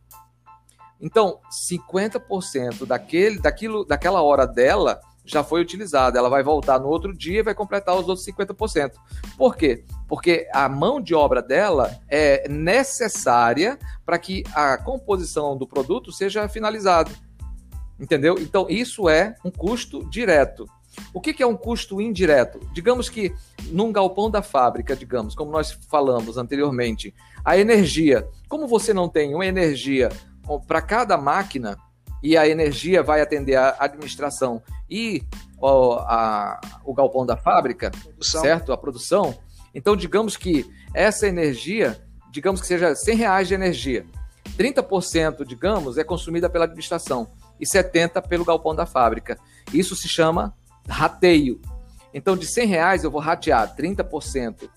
Então, 1.01 1.41
50% 1.69 2.87
daquele, 2.87 3.41
daquilo, 3.41 3.85
daquela 3.85 4.23
hora 4.23 4.47
dela 4.47 5.01
já 5.25 5.43
foi 5.43 5.61
utilizada. 5.61 6.19
Ela 6.19 6.29
vai 6.29 6.43
voltar 6.43 6.79
no 6.79 6.89
outro 6.89 7.17
dia 7.17 7.41
e 7.41 7.43
vai 7.43 7.55
completar 7.55 7.97
os 7.97 8.07
outros 8.09 8.27
50%. 8.27 8.93
Por 9.37 9.57
quê? 9.57 9.85
Porque 10.07 10.49
a 10.53 10.69
mão 10.69 11.01
de 11.01 11.15
obra 11.15 11.43
dela 11.43 11.99
é 12.09 12.47
necessária 12.49 13.79
para 14.05 14.19
que 14.19 14.45
a 14.55 14.77
composição 14.77 15.57
do 15.57 15.67
produto 15.67 16.13
seja 16.13 16.49
finalizada. 16.49 17.11
Entendeu? 17.99 18.37
Então, 18.39 18.67
isso 18.69 19.09
é 19.09 19.37
um 19.45 19.51
custo 19.51 20.09
direto. 20.09 20.67
O 21.13 21.21
que, 21.21 21.43
é 21.43 21.47
um 21.47 21.57
custo 21.57 22.01
indireto? 22.01 22.61
Digamos 22.73 23.09
que 23.09 23.35
num 23.71 23.93
galpão 23.93 24.31
da 24.31 24.43
fábrica, 24.43 24.95
digamos, 24.95 25.35
como 25.35 25.51
nós 25.51 25.73
falamos 25.89 26.37
anteriormente, 26.37 27.15
a 27.45 27.59
energia. 27.59 28.27
Como 28.49 28.67
você 28.67 28.93
não 28.93 29.09
tem 29.09 29.35
uma 29.35 29.47
energia 29.47 30.09
para 30.67 30.83
cada 30.83 31.17
máquina 31.17 31.77
e 32.23 32.37
a 32.37 32.49
energia 32.49 33.03
vai 33.03 33.21
atender 33.21 33.57
a 33.57 33.77
administração 33.79 34.63
e 34.89 35.23
ó, 35.61 35.99
a, 36.01 36.61
o 36.85 36.95
galpão 36.95 37.27
da 37.27 37.37
fábrica, 37.37 37.91
produção. 37.91 38.41
certo? 38.41 38.73
A 38.73 38.77
produção. 38.77 39.37
Então, 39.75 39.97
digamos 39.97 40.37
que 40.37 40.65
essa 40.93 41.27
energia, 41.27 42.01
digamos 42.31 42.61
que 42.61 42.67
seja 42.67 42.95
100 42.95 43.17
reais 43.17 43.49
de 43.49 43.55
energia. 43.55 44.07
30%, 44.57 45.45
digamos, 45.45 45.99
é 45.99 46.05
consumida 46.05 46.49
pela 46.49 46.65
administração 46.65 47.29
e 47.65 47.67
70 47.67 48.23
pelo 48.23 48.45
galpão 48.45 48.75
da 48.75 48.87
fábrica. 48.87 49.39
Isso 49.73 49.97
se 49.97 50.09
chama 50.09 50.55
rateio. 50.89 51.61
Então, 52.13 52.37
de 52.37 52.47
100 52.47 52.67
reais, 52.67 53.05
eu 53.05 53.11
vou 53.11 53.21
ratear 53.21 53.75
30% 53.75 54.69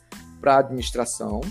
para 0.42 0.56
a 0.56 0.60
administração 0.60 1.42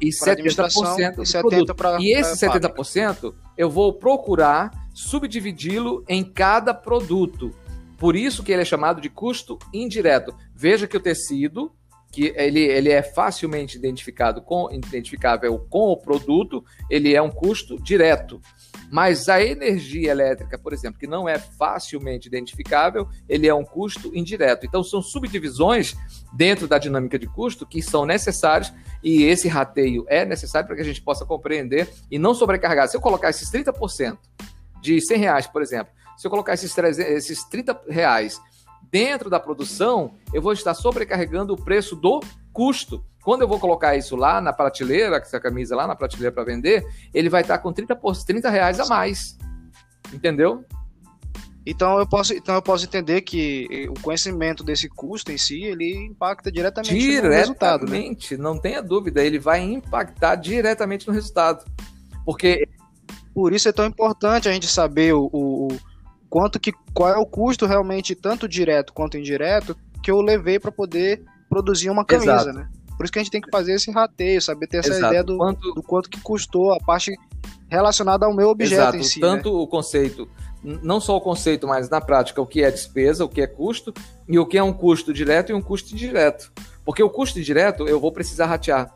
e 0.00 0.10
pra 0.16 0.34
70% 0.34 1.22
e 1.22 1.26
70 1.26 1.74
pra, 1.74 2.00
E 2.00 2.12
esse 2.12 2.34
70% 2.46 3.14
fábrica. 3.14 3.34
eu 3.56 3.68
vou 3.68 3.92
procurar 3.92 4.70
subdividi-lo 4.94 6.04
em 6.08 6.24
cada 6.24 6.72
produto. 6.72 7.54
Por 7.98 8.16
isso 8.16 8.42
que 8.42 8.52
ele 8.52 8.62
é 8.62 8.64
chamado 8.64 9.00
de 9.00 9.08
custo 9.08 9.58
indireto. 9.72 10.34
Veja 10.54 10.86
que 10.86 10.96
o 10.96 11.00
tecido 11.00 11.72
que 12.12 12.34
ele, 12.36 12.60
ele 12.60 12.90
é 12.90 13.02
facilmente 13.02 13.78
identificado 13.78 14.42
com, 14.42 14.70
identificável 14.70 15.58
com 15.70 15.90
o 15.90 15.96
produto, 15.96 16.62
ele 16.90 17.14
é 17.14 17.22
um 17.22 17.30
custo 17.30 17.82
direto. 17.82 18.40
Mas 18.90 19.28
a 19.28 19.42
energia 19.42 20.10
elétrica, 20.10 20.58
por 20.58 20.72
exemplo, 20.72 20.98
que 20.98 21.06
não 21.06 21.28
é 21.28 21.38
facilmente 21.38 22.28
identificável, 22.28 23.08
ele 23.28 23.46
é 23.46 23.54
um 23.54 23.64
custo 23.64 24.10
indireto. 24.14 24.66
Então, 24.66 24.82
são 24.82 25.00
subdivisões 25.00 25.94
dentro 26.32 26.68
da 26.68 26.78
dinâmica 26.78 27.18
de 27.18 27.26
custo 27.26 27.66
que 27.66 27.82
são 27.82 28.04
necessárias 28.04 28.72
e 29.02 29.24
esse 29.24 29.48
rateio 29.48 30.04
é 30.08 30.24
necessário 30.24 30.66
para 30.66 30.76
que 30.76 30.82
a 30.82 30.84
gente 30.84 31.02
possa 31.02 31.24
compreender 31.24 31.88
e 32.10 32.18
não 32.18 32.34
sobrecarregar. 32.34 32.88
Se 32.88 32.96
eu 32.96 33.00
colocar 33.00 33.30
esses 33.30 33.50
30% 33.50 34.18
de 34.80 35.00
100 35.00 35.18
reais, 35.18 35.46
por 35.46 35.62
exemplo, 35.62 35.92
se 36.16 36.26
eu 36.26 36.30
colocar 36.30 36.54
esses, 36.54 36.72
300, 36.74 37.12
esses 37.12 37.44
30 37.44 37.82
reais 37.88 38.40
dentro 38.90 39.30
da 39.30 39.40
produção, 39.40 40.14
eu 40.32 40.42
vou 40.42 40.52
estar 40.52 40.74
sobrecarregando 40.74 41.54
o 41.54 41.56
preço 41.56 41.96
do 41.96 42.20
custo. 42.52 43.04
Quando 43.22 43.42
eu 43.42 43.48
vou 43.48 43.58
colocar 43.58 43.96
isso 43.96 44.16
lá 44.16 44.40
na 44.40 44.52
prateleira, 44.52 45.16
essa 45.16 45.38
camisa 45.38 45.76
lá 45.76 45.86
na 45.86 45.94
prateleira 45.94 46.32
para 46.32 46.44
vender, 46.44 46.84
ele 47.14 47.28
vai 47.28 47.42
estar 47.42 47.58
com 47.58 47.72
30, 47.72 47.96
30 48.26 48.50
reais 48.50 48.80
a 48.80 48.86
mais. 48.86 49.38
Entendeu? 50.12 50.64
Então 51.64 51.98
eu 51.98 52.06
posso, 52.06 52.34
então 52.34 52.56
eu 52.56 52.62
posso 52.62 52.84
entender 52.84 53.20
que 53.20 53.88
o 53.88 54.00
conhecimento 54.02 54.64
desse 54.64 54.88
custo 54.88 55.30
em 55.30 55.38
si, 55.38 55.62
ele 55.62 55.94
impacta 56.06 56.50
diretamente, 56.50 56.92
diretamente 56.92 57.22
no 57.22 57.34
resultado. 57.34 57.86
Né? 57.86 58.16
não 58.36 58.58
tenha 58.58 58.82
dúvida, 58.82 59.24
ele 59.24 59.38
vai 59.38 59.60
impactar 59.60 60.34
diretamente 60.34 61.06
no 61.06 61.14
resultado. 61.14 61.64
Porque 62.24 62.68
por 63.32 63.52
isso 63.52 63.68
é 63.68 63.72
tão 63.72 63.86
importante 63.86 64.48
a 64.48 64.52
gente 64.52 64.66
saber 64.66 65.14
o, 65.14 65.30
o 65.32 65.68
quanto 66.28 66.58
que 66.58 66.72
qual 66.92 67.10
é 67.10 67.16
o 67.16 67.26
custo 67.26 67.66
realmente 67.66 68.14
tanto 68.16 68.48
direto 68.48 68.92
quanto 68.92 69.16
indireto 69.16 69.76
que 70.02 70.10
eu 70.10 70.20
levei 70.20 70.58
para 70.58 70.72
poder 70.72 71.22
produzir 71.48 71.90
uma 71.90 72.04
camisa, 72.04 72.32
Exato. 72.32 72.52
né? 72.52 72.68
Por 72.96 73.04
isso 73.04 73.12
que 73.12 73.18
a 73.18 73.22
gente 73.22 73.32
tem 73.32 73.40
que 73.40 73.50
fazer 73.50 73.74
esse 73.74 73.90
rateio, 73.90 74.40
saber 74.40 74.66
ter 74.66 74.78
essa 74.78 74.90
Exato. 74.90 75.06
ideia 75.06 75.24
do 75.24 75.36
quanto... 75.36 75.74
do 75.74 75.82
quanto 75.82 76.10
que 76.10 76.20
custou 76.20 76.72
a 76.72 76.78
parte 76.78 77.12
relacionada 77.68 78.26
ao 78.26 78.34
meu 78.34 78.48
objeto 78.48 78.80
Exato. 78.80 78.96
em 78.96 79.02
si. 79.02 79.20
Tanto 79.20 79.50
né? 79.50 79.62
o 79.62 79.66
conceito, 79.66 80.28
não 80.62 81.00
só 81.00 81.16
o 81.16 81.20
conceito, 81.20 81.66
mas 81.66 81.88
na 81.88 82.00
prática, 82.00 82.40
o 82.40 82.46
que 82.46 82.62
é 82.62 82.70
despesa, 82.70 83.24
o 83.24 83.28
que 83.28 83.40
é 83.40 83.46
custo 83.46 83.92
e 84.28 84.38
o 84.38 84.46
que 84.46 84.58
é 84.58 84.62
um 84.62 84.72
custo 84.72 85.12
direto 85.12 85.50
e 85.50 85.54
um 85.54 85.62
custo 85.62 85.94
indireto. 85.94 86.52
Porque 86.84 87.02
o 87.02 87.10
custo 87.10 87.40
direto 87.40 87.88
eu 87.88 87.98
vou 87.98 88.12
precisar 88.12 88.46
ratear. 88.46 88.92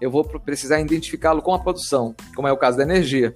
Eu 0.00 0.10
vou 0.10 0.24
precisar 0.24 0.80
identificá-lo 0.80 1.40
com 1.40 1.54
a 1.54 1.58
produção, 1.58 2.14
como 2.34 2.48
é 2.48 2.52
o 2.52 2.56
caso 2.56 2.76
da 2.76 2.82
energia 2.82 3.34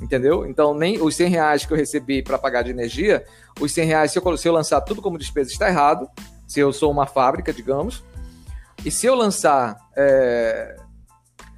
entendeu? 0.00 0.46
Então, 0.46 0.74
nem 0.74 1.00
os 1.02 1.14
100 1.16 1.28
reais 1.28 1.66
que 1.66 1.72
eu 1.72 1.76
recebi 1.76 2.22
para 2.22 2.38
pagar 2.38 2.62
de 2.62 2.70
energia, 2.70 3.24
os 3.60 3.72
100 3.72 3.86
reais, 3.86 4.12
se 4.12 4.18
eu, 4.18 4.36
se 4.36 4.48
eu 4.48 4.52
lançar 4.52 4.80
tudo 4.80 5.02
como 5.02 5.18
despesa, 5.18 5.50
está 5.50 5.68
errado. 5.68 6.08
Se 6.46 6.60
eu 6.60 6.72
sou 6.72 6.90
uma 6.90 7.06
fábrica, 7.06 7.52
digamos. 7.52 8.02
E 8.84 8.90
se 8.90 9.06
eu 9.06 9.14
lançar 9.14 9.76
é, 9.96 10.76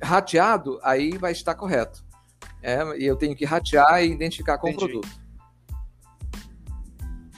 rateado, 0.03 0.79
aí 0.83 1.17
vai 1.17 1.33
estar 1.33 1.55
correto. 1.55 2.05
É, 2.63 2.79
e 2.99 3.05
eu 3.05 3.17
tenho 3.17 3.35
que 3.35 3.45
ratear 3.45 4.03
e 4.03 4.11
identificar 4.11 4.59
com 4.59 4.71
o 4.71 4.77
produto. 4.77 5.09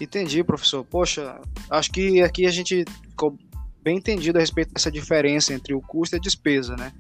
Entendi, 0.01 0.43
professor. 0.43 0.85
Poxa, 0.85 1.41
acho 1.71 1.91
que 1.93 2.23
aqui 2.23 2.47
a 2.47 2.51
gente 2.51 2.85
ficou 3.09 3.37
bem 3.83 3.99
entendido 3.99 4.39
a 4.39 4.41
respeito 4.41 4.73
dessa 4.73 4.91
diferença 4.91 5.53
entre 5.53 5.75
o 5.75 5.81
custo 5.81 6.17
e 6.17 6.19
a 6.19 6.21
despesa, 6.21 6.77
né? 6.77 6.93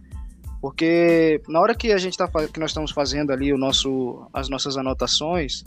Porque 0.60 1.42
na 1.48 1.60
hora 1.60 1.74
que 1.74 1.92
a 1.92 1.98
gente 1.98 2.16
tá 2.16 2.28
que 2.28 2.60
nós 2.60 2.70
estamos 2.70 2.92
fazendo 2.92 3.32
ali 3.32 3.52
o 3.52 3.58
nosso, 3.58 4.24
as 4.32 4.48
nossas 4.48 4.76
anotações, 4.76 5.64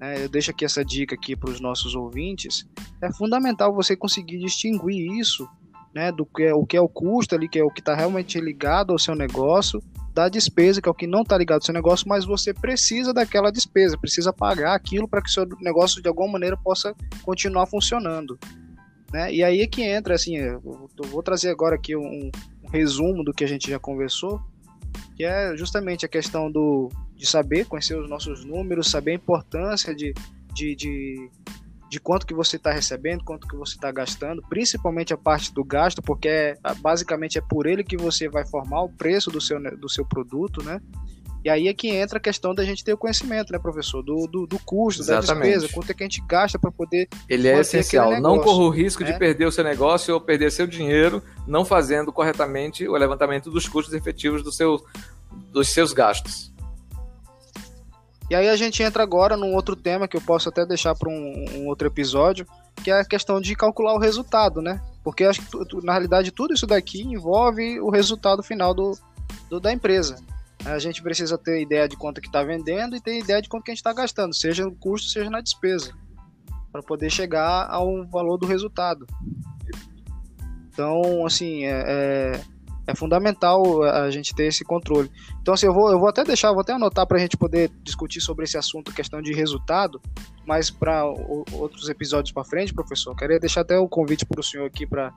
né, 0.00 0.24
eu 0.24 0.28
deixo 0.28 0.50
aqui 0.50 0.64
essa 0.64 0.82
dica 0.82 1.14
aqui 1.14 1.36
para 1.36 1.50
os 1.50 1.60
nossos 1.60 1.94
ouvintes, 1.94 2.66
é 3.02 3.12
fundamental 3.12 3.74
você 3.74 3.94
conseguir 3.94 4.38
distinguir 4.38 5.12
isso, 5.18 5.46
né, 5.94 6.12
do 6.12 6.24
que 6.26 6.42
é 6.42 6.54
o 6.54 6.64
que 6.64 6.76
é 6.76 6.80
o 6.80 6.88
custo 6.88 7.34
ali, 7.34 7.48
que 7.48 7.58
é 7.58 7.64
o 7.64 7.70
que 7.70 7.80
está 7.80 7.94
realmente 7.94 8.40
ligado 8.40 8.92
ao 8.92 8.98
seu 8.98 9.14
negócio, 9.14 9.82
da 10.12 10.28
despesa, 10.28 10.82
que 10.82 10.88
é 10.88 10.90
o 10.90 10.94
que 10.94 11.06
não 11.06 11.22
está 11.22 11.38
ligado 11.38 11.58
ao 11.58 11.64
seu 11.64 11.74
negócio, 11.74 12.08
mas 12.08 12.24
você 12.24 12.52
precisa 12.52 13.14
daquela 13.14 13.52
despesa, 13.52 13.96
precisa 13.96 14.32
pagar 14.32 14.74
aquilo 14.74 15.06
para 15.06 15.22
que 15.22 15.28
o 15.28 15.32
seu 15.32 15.46
negócio 15.60 16.02
de 16.02 16.08
alguma 16.08 16.32
maneira 16.32 16.56
possa 16.56 16.94
continuar 17.22 17.66
funcionando. 17.66 18.38
Né? 19.12 19.32
E 19.32 19.42
aí 19.42 19.60
é 19.60 19.66
que 19.66 19.82
entra, 19.82 20.14
assim, 20.14 20.36
eu 20.36 20.60
vou 21.10 21.22
trazer 21.22 21.50
agora 21.50 21.76
aqui 21.76 21.96
um, 21.96 22.30
resumo 22.70 23.24
do 23.24 23.32
que 23.32 23.44
a 23.44 23.48
gente 23.48 23.70
já 23.70 23.78
conversou, 23.78 24.40
que 25.16 25.24
é 25.24 25.56
justamente 25.56 26.04
a 26.04 26.08
questão 26.08 26.50
do, 26.50 26.90
de 27.16 27.26
saber, 27.26 27.66
conhecer 27.66 27.96
os 27.96 28.08
nossos 28.08 28.44
números, 28.44 28.90
saber 28.90 29.12
a 29.12 29.14
importância 29.14 29.94
de, 29.94 30.12
de, 30.52 30.74
de, 30.74 31.30
de 31.88 31.98
quanto 31.98 32.26
que 32.26 32.34
você 32.34 32.56
está 32.56 32.70
recebendo, 32.70 33.24
quanto 33.24 33.48
que 33.48 33.56
você 33.56 33.74
está 33.74 33.90
gastando, 33.90 34.42
principalmente 34.48 35.14
a 35.14 35.16
parte 35.16 35.52
do 35.52 35.64
gasto, 35.64 36.02
porque 36.02 36.28
é, 36.28 36.56
basicamente 36.80 37.38
é 37.38 37.40
por 37.40 37.66
ele 37.66 37.82
que 37.82 37.96
você 37.96 38.28
vai 38.28 38.46
formar 38.46 38.82
o 38.82 38.88
preço 38.88 39.30
do 39.30 39.40
seu, 39.40 39.58
do 39.76 39.88
seu 39.88 40.04
produto, 40.04 40.62
né? 40.62 40.80
E 41.44 41.48
aí 41.48 41.68
é 41.68 41.72
que 41.72 41.88
entra 41.88 42.18
a 42.18 42.20
questão 42.20 42.54
da 42.54 42.64
gente 42.64 42.84
ter 42.84 42.92
o 42.92 42.98
conhecimento, 42.98 43.52
né, 43.52 43.58
professor? 43.58 44.02
Do, 44.02 44.26
do, 44.26 44.46
do 44.46 44.58
custo, 44.58 45.02
Exatamente. 45.02 45.26
da 45.28 45.34
despesa, 45.34 45.72
quanto 45.72 45.90
é 45.90 45.94
que 45.94 46.02
a 46.02 46.06
gente 46.06 46.22
gasta 46.26 46.58
para 46.58 46.70
poder. 46.70 47.08
Ele 47.28 47.48
é 47.48 47.60
essencial. 47.60 48.20
Não 48.20 48.40
corra 48.40 48.64
o 48.64 48.70
risco 48.70 49.04
né? 49.04 49.12
de 49.12 49.18
perder 49.18 49.46
o 49.46 49.52
seu 49.52 49.62
negócio 49.62 50.12
ou 50.12 50.20
perder 50.20 50.50
seu 50.50 50.66
dinheiro 50.66 51.22
não 51.46 51.64
fazendo 51.64 52.12
corretamente 52.12 52.86
o 52.88 52.92
levantamento 52.94 53.50
dos 53.50 53.68
custos 53.68 53.94
efetivos 53.94 54.42
do 54.42 54.50
seu, 54.50 54.84
dos 55.52 55.68
seus 55.68 55.92
gastos. 55.92 56.47
E 58.30 58.34
aí 58.34 58.48
a 58.48 58.56
gente 58.56 58.82
entra 58.82 59.02
agora 59.02 59.36
num 59.36 59.54
outro 59.54 59.74
tema 59.74 60.06
que 60.06 60.16
eu 60.16 60.20
posso 60.20 60.48
até 60.48 60.66
deixar 60.66 60.94
para 60.94 61.08
um, 61.08 61.44
um, 61.54 61.66
outro 61.66 61.86
episódio, 61.86 62.46
que 62.82 62.90
é 62.90 63.00
a 63.00 63.04
questão 63.04 63.40
de 63.40 63.54
calcular 63.54 63.94
o 63.94 63.98
resultado, 63.98 64.60
né? 64.60 64.80
Porque 65.02 65.24
acho 65.24 65.40
que 65.40 65.84
na 65.84 65.92
realidade 65.92 66.30
tudo 66.30 66.52
isso 66.52 66.66
daqui 66.66 67.02
envolve 67.02 67.80
o 67.80 67.88
resultado 67.88 68.42
final 68.42 68.74
do, 68.74 68.96
do 69.48 69.58
da 69.58 69.72
empresa 69.72 70.16
a 70.64 70.78
gente 70.78 71.02
precisa 71.02 71.38
ter 71.38 71.62
ideia 71.62 71.88
de 71.88 71.96
quanto 71.96 72.20
que 72.20 72.26
está 72.26 72.42
vendendo 72.42 72.96
e 72.96 73.00
ter 73.00 73.18
ideia 73.18 73.40
de 73.40 73.48
quanto 73.48 73.64
que 73.64 73.70
a 73.70 73.74
gente 73.74 73.80
está 73.80 73.92
gastando, 73.92 74.34
seja 74.34 74.64
no 74.64 74.74
custo, 74.74 75.08
seja 75.08 75.30
na 75.30 75.40
despesa, 75.40 75.92
para 76.72 76.82
poder 76.82 77.10
chegar 77.10 77.68
ao 77.70 78.06
valor 78.06 78.36
do 78.36 78.46
resultado. 78.46 79.06
Então, 80.72 81.24
assim, 81.26 81.64
é, 81.64 81.84
é 81.86 82.40
é 82.88 82.94
fundamental 82.94 83.82
a 83.82 84.10
gente 84.10 84.34
ter 84.34 84.44
esse 84.44 84.64
controle. 84.64 85.10
Então, 85.42 85.52
assim, 85.52 85.66
eu 85.66 85.74
vou, 85.74 85.92
eu 85.92 85.98
vou 85.98 86.08
até 86.08 86.24
deixar, 86.24 86.50
vou 86.52 86.62
até 86.62 86.72
anotar 86.72 87.06
para 87.06 87.18
a 87.18 87.20
gente 87.20 87.36
poder 87.36 87.70
discutir 87.82 88.22
sobre 88.22 88.44
esse 88.44 88.56
assunto, 88.56 88.94
questão 88.94 89.20
de 89.20 89.34
resultado, 89.34 90.00
mas 90.46 90.70
para 90.70 91.04
outros 91.52 91.90
episódios 91.90 92.32
para 92.32 92.42
frente, 92.44 92.72
professor, 92.72 93.14
queria 93.14 93.38
deixar 93.38 93.60
até 93.60 93.78
o 93.78 93.86
convite 93.86 94.24
para 94.24 94.40
o 94.40 94.42
senhor 94.42 94.64
aqui, 94.64 94.86
para 94.86 95.12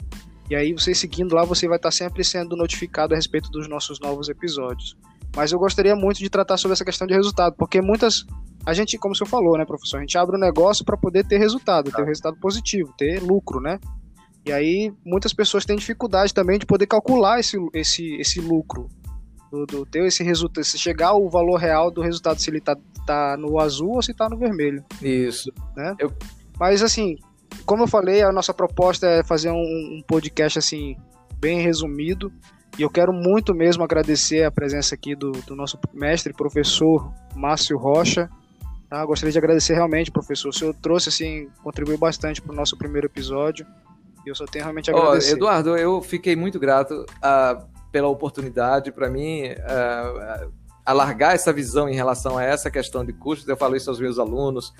e 0.50 0.56
aí 0.56 0.74
você 0.74 0.94
seguindo 0.94 1.36
lá, 1.36 1.46
você 1.46 1.68
vai 1.68 1.78
estar 1.78 1.92
sempre 1.92 2.24
sendo 2.24 2.56
notificado 2.56 3.14
a 3.14 3.16
respeito 3.16 3.50
dos 3.50 3.68
nossos 3.68 4.00
novos 4.00 4.30
episódios. 4.30 4.98
Mas 5.36 5.52
eu 5.52 5.58
gostaria 5.58 5.96
muito 5.96 6.20
de 6.20 6.30
tratar 6.30 6.58
sobre 6.58 6.74
essa 6.74 6.86
questão 6.86 7.08
de 7.08 7.14
resultado, 7.14 7.56
porque 7.58 7.82
muitas 7.82 8.26
a 8.66 8.74
gente, 8.74 8.98
como 8.98 9.14
o 9.14 9.16
senhor 9.16 9.28
falou, 9.30 9.58
né, 9.58 9.66
professor, 9.66 9.98
a 9.98 10.00
gente 10.02 10.18
abre 10.18 10.38
um 10.38 10.40
negócio 10.40 10.86
para 10.86 10.98
poder 10.98 11.26
ter 11.26 11.38
resultado, 11.38 11.92
ter 11.92 12.02
um 12.02 12.06
resultado 12.06 12.38
positivo, 12.38 12.94
ter 12.98 13.22
lucro, 13.22 13.60
né? 13.60 13.80
E 14.46 14.52
aí 14.52 14.94
muitas 15.06 15.34
pessoas 15.34 15.66
têm 15.66 15.76
dificuldade 15.76 16.34
também 16.34 16.60
de 16.60 16.66
poder 16.66 16.86
calcular 16.86 17.40
esse, 17.40 17.58
esse, 17.74 18.16
esse 18.16 18.42
lucro 18.42 18.90
do, 19.50 19.66
do 19.66 19.86
ter 19.86 20.06
esse 20.06 20.24
resultado, 20.24 20.64
se 20.64 20.78
chegar 20.78 21.10
ao 21.10 21.30
valor 21.30 21.58
real 21.58 21.92
do 21.92 22.02
resultado, 22.02 22.40
se 22.40 22.50
ele 22.50 22.60
tá, 22.60 22.76
tá 23.06 23.38
no 23.38 23.60
azul 23.60 23.96
ou 23.96 24.02
se 24.02 24.14
tá 24.14 24.28
no 24.28 24.38
vermelho. 24.38 24.84
Isso. 25.02 25.52
Né? 25.76 25.96
Eu... 26.00 26.12
Mas 26.60 26.82
assim, 26.82 27.18
como 27.66 27.84
eu 27.84 27.88
falei, 27.88 28.22
a 28.22 28.32
nossa 28.32 28.54
proposta 28.54 29.08
é 29.08 29.24
fazer 29.24 29.52
um, 29.52 29.56
um 29.56 30.04
podcast 30.08 30.60
assim, 30.60 30.96
bem 31.40 31.62
resumido. 31.62 32.32
E 32.78 32.82
eu 32.82 32.90
quero 32.90 33.14
muito 33.14 33.54
mesmo 33.54 33.84
agradecer 33.84 34.44
a 34.44 34.52
presença 34.52 34.96
aqui 34.96 35.16
do, 35.16 35.32
do 35.32 35.56
nosso 35.56 35.78
mestre, 35.94 36.34
professor 36.34 37.14
Márcio 37.36 37.78
Rocha. 37.78 38.30
Tá? 38.94 39.04
Gostaria 39.04 39.32
de 39.32 39.40
agradecer 39.40 39.74
realmente, 39.74 40.12
professor. 40.12 40.50
O 40.50 40.54
senhor 40.54 40.72
trouxe, 40.76 41.10
assim, 41.10 41.50
contribuiu 41.64 41.98
bastante 41.98 42.40
para 42.40 42.54
o 42.54 42.56
nosso 42.56 42.78
primeiro 42.78 43.08
episódio. 43.08 43.66
E 44.24 44.30
eu 44.30 44.36
só 44.36 44.46
tenho 44.46 44.66
realmente 44.66 44.92
a 44.92 44.96
agradecer. 44.96 45.32
Oh, 45.32 45.38
Eduardo, 45.38 45.76
eu 45.76 46.00
fiquei 46.04 46.36
muito 46.36 46.60
grato. 46.60 47.04
Uh, 47.18 47.74
pela 47.92 48.08
oportunidade. 48.08 48.92
Para 48.92 49.10
mim, 49.10 49.46
uh, 49.48 50.52
alargar 50.86 51.34
essa 51.34 51.52
visão 51.52 51.90
em 51.90 51.96
relação 51.96 52.38
a 52.38 52.44
essa 52.44 52.70
questão 52.70 53.04
de 53.04 53.14
custos, 53.14 53.50
eu 53.50 53.58
falo 53.58 53.76
isso 53.76 53.90
aos 53.90 54.00
meus 54.00 54.20
alunos, 54.20 54.72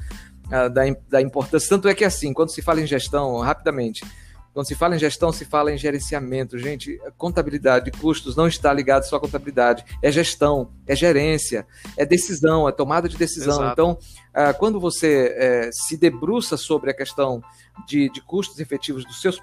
uh, 0.46 0.70
da, 0.72 0.84
da 1.10 1.20
importância. 1.20 1.68
Tanto 1.68 1.88
é 1.88 1.96
que, 1.96 2.06
assim, 2.06 2.34
quando 2.34 2.52
se 2.52 2.62
fala 2.62 2.82
em 2.82 2.86
gestão, 2.86 3.40
rapidamente, 3.40 4.06
Quando 4.54 4.68
se 4.68 4.76
fala 4.76 4.96
em 4.96 5.00
gestão, 5.00 5.32
se 5.32 5.46
fala 5.46 5.72
em 5.72 5.78
gerenciamento. 5.78 6.60
Gente, 6.60 7.00
contabilidade, 7.18 7.90
custos 7.92 8.36
não 8.36 8.48
está 8.48 8.72
ligado 8.72 9.04
só 9.04 9.16
à 9.16 9.20
contabilidade. 9.20 9.84
É 10.00 10.12
gestão, 10.12 10.70
é 10.86 10.96
gerência, 10.96 11.66
é 11.98 12.06
decisão, 12.06 12.70
é 12.70 12.72
tomada 12.72 13.10
de 13.10 13.18
decisão. 13.18 13.56
Exato. 13.56 13.72
Então, 13.74 13.98
ah, 14.32 14.54
quando 14.54 14.80
você 14.80 15.34
é, 15.36 15.70
se 15.72 15.98
debruça 15.98 16.56
sobre 16.56 16.92
a 16.92 16.94
questão 16.94 17.42
de, 17.88 18.10
de 18.10 18.22
custos 18.22 18.60
efetivos 18.60 19.04
do, 19.04 19.14
seus, 19.14 19.40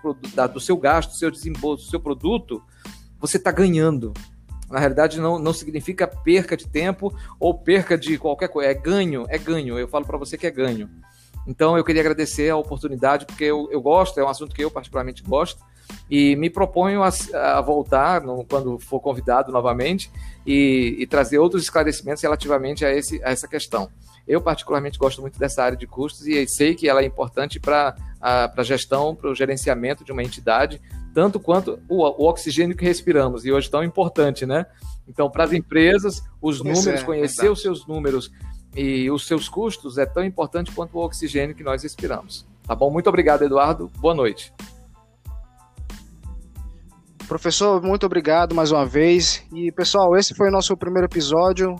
do 0.52 0.60
seu 0.60 0.76
gasto, 0.76 1.10
do 1.10 1.16
seu 1.16 1.30
desembolso, 1.30 1.84
do 1.86 1.90
seu 1.90 2.00
produto, 2.00 2.62
você 3.18 3.36
está 3.36 3.50
ganhando. 3.50 4.12
Na 4.70 4.78
realidade, 4.78 5.18
não, 5.20 5.40
não 5.40 5.52
significa 5.52 6.06
perca 6.06 6.56
de 6.56 6.68
tempo 6.68 7.12
ou 7.40 7.52
perca 7.52 7.98
de 7.98 8.16
qualquer 8.16 8.46
coisa. 8.46 8.70
É 8.70 8.74
ganho, 8.74 9.26
é 9.28 9.36
ganho. 9.36 9.76
Eu 9.76 9.88
falo 9.88 10.06
para 10.06 10.16
você 10.16 10.38
que 10.38 10.46
é 10.46 10.50
ganho. 10.52 10.88
Então, 11.46 11.76
eu 11.76 11.85
queria 11.85 12.03
agradecer 12.03 12.50
a 12.50 12.57
oportunidade, 12.57 13.26
porque 13.26 13.44
eu, 13.44 13.68
eu 13.70 13.81
gosto, 13.81 14.18
é 14.20 14.24
um 14.24 14.29
assunto 14.29 14.55
que 14.55 14.62
eu 14.62 14.70
particularmente 14.70 15.22
gosto, 15.22 15.62
e 16.09 16.37
me 16.37 16.50
proponho 16.50 17.03
a, 17.03 17.11
a 17.35 17.61
voltar 17.61 18.20
no, 18.20 18.44
quando 18.44 18.79
for 18.79 19.00
convidado 19.00 19.53
novamente 19.53 20.11
e, 20.46 20.96
e, 20.98 21.07
trazer 21.07 21.38
outros 21.38 21.62
esclarecimentos 21.62 22.22
relativamente 22.22 22.85
a, 22.85 22.94
esse, 22.94 23.22
a 23.24 23.31
essa 23.31 23.48
questão. 23.48 23.88
Eu, 24.26 24.40
particularmente, 24.40 24.98
gosto 24.98 25.20
muito 25.20 25.38
dessa 25.38 25.62
área 25.62 25.76
de 25.76 25.87
custos 25.87 26.26
e 26.26 26.46
sei 26.46 26.74
que 26.74 26.88
ela 26.88 27.00
é 27.00 27.05
importante 27.05 27.59
para 27.59 27.96
a 28.20 28.62
gestão, 28.62 29.14
para 29.14 29.31
o 29.31 29.35
gerenciamento 29.35 30.05
de 30.05 30.12
uma 30.12 30.22
entidade, 30.22 30.81
tanto 31.12 31.40
quanto 31.40 31.81
o, 31.88 32.05
o, 32.05 32.29
oxigênio 32.29 32.76
que 32.76 32.85
respiramos, 32.85 33.44
e 33.44 33.50
hoje 33.50 33.68
tão 33.68 33.83
importante, 33.83 34.46
né? 34.46 34.66
Então, 35.09 35.29
para 35.29 35.44
as 35.44 35.53
empresas, 35.53 36.22
os 36.40 36.61
números, 36.61 36.87
é, 36.87 37.03
conhecer 37.03 37.50
os 37.50 37.61
seus 37.61 37.87
números 37.87 38.31
e 38.74 39.11
os 39.11 39.26
seus 39.26 39.48
custos 39.48 39.98
é 39.98 40.06
tão 40.06 40.24
importante 40.24 40.72
quanto 40.72 40.96
o 40.96 41.04
oxigênio 41.04 41.54
que 41.54 41.62
nós 41.62 41.83
respiramos. 41.83 42.46
Tá 42.66 42.74
bom? 42.74 42.90
Muito 42.90 43.09
obrigado, 43.09 43.42
Eduardo. 43.42 43.90
Boa 43.98 44.14
noite. 44.14 44.52
Professor, 47.26 47.80
muito 47.83 48.06
obrigado 48.06 48.54
mais 48.54 48.72
uma 48.72 48.85
vez. 48.85 49.44
E 49.52 49.70
pessoal, 49.70 50.16
esse 50.16 50.35
foi 50.35 50.48
o 50.48 50.52
nosso 50.52 50.76
primeiro 50.76 51.06
episódio 51.06 51.76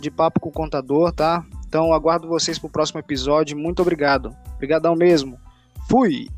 de 0.00 0.10
Papo 0.10 0.40
com 0.40 0.48
o 0.48 0.52
Contador, 0.52 1.12
tá? 1.12 1.44
Então 1.66 1.92
aguardo 1.92 2.28
vocês 2.28 2.58
para 2.58 2.68
o 2.68 2.70
próximo 2.70 3.00
episódio. 3.00 3.56
Muito 3.56 3.82
obrigado. 3.82 4.34
Obrigadão 4.54 4.94
mesmo. 4.94 5.38
Fui! 5.88 6.28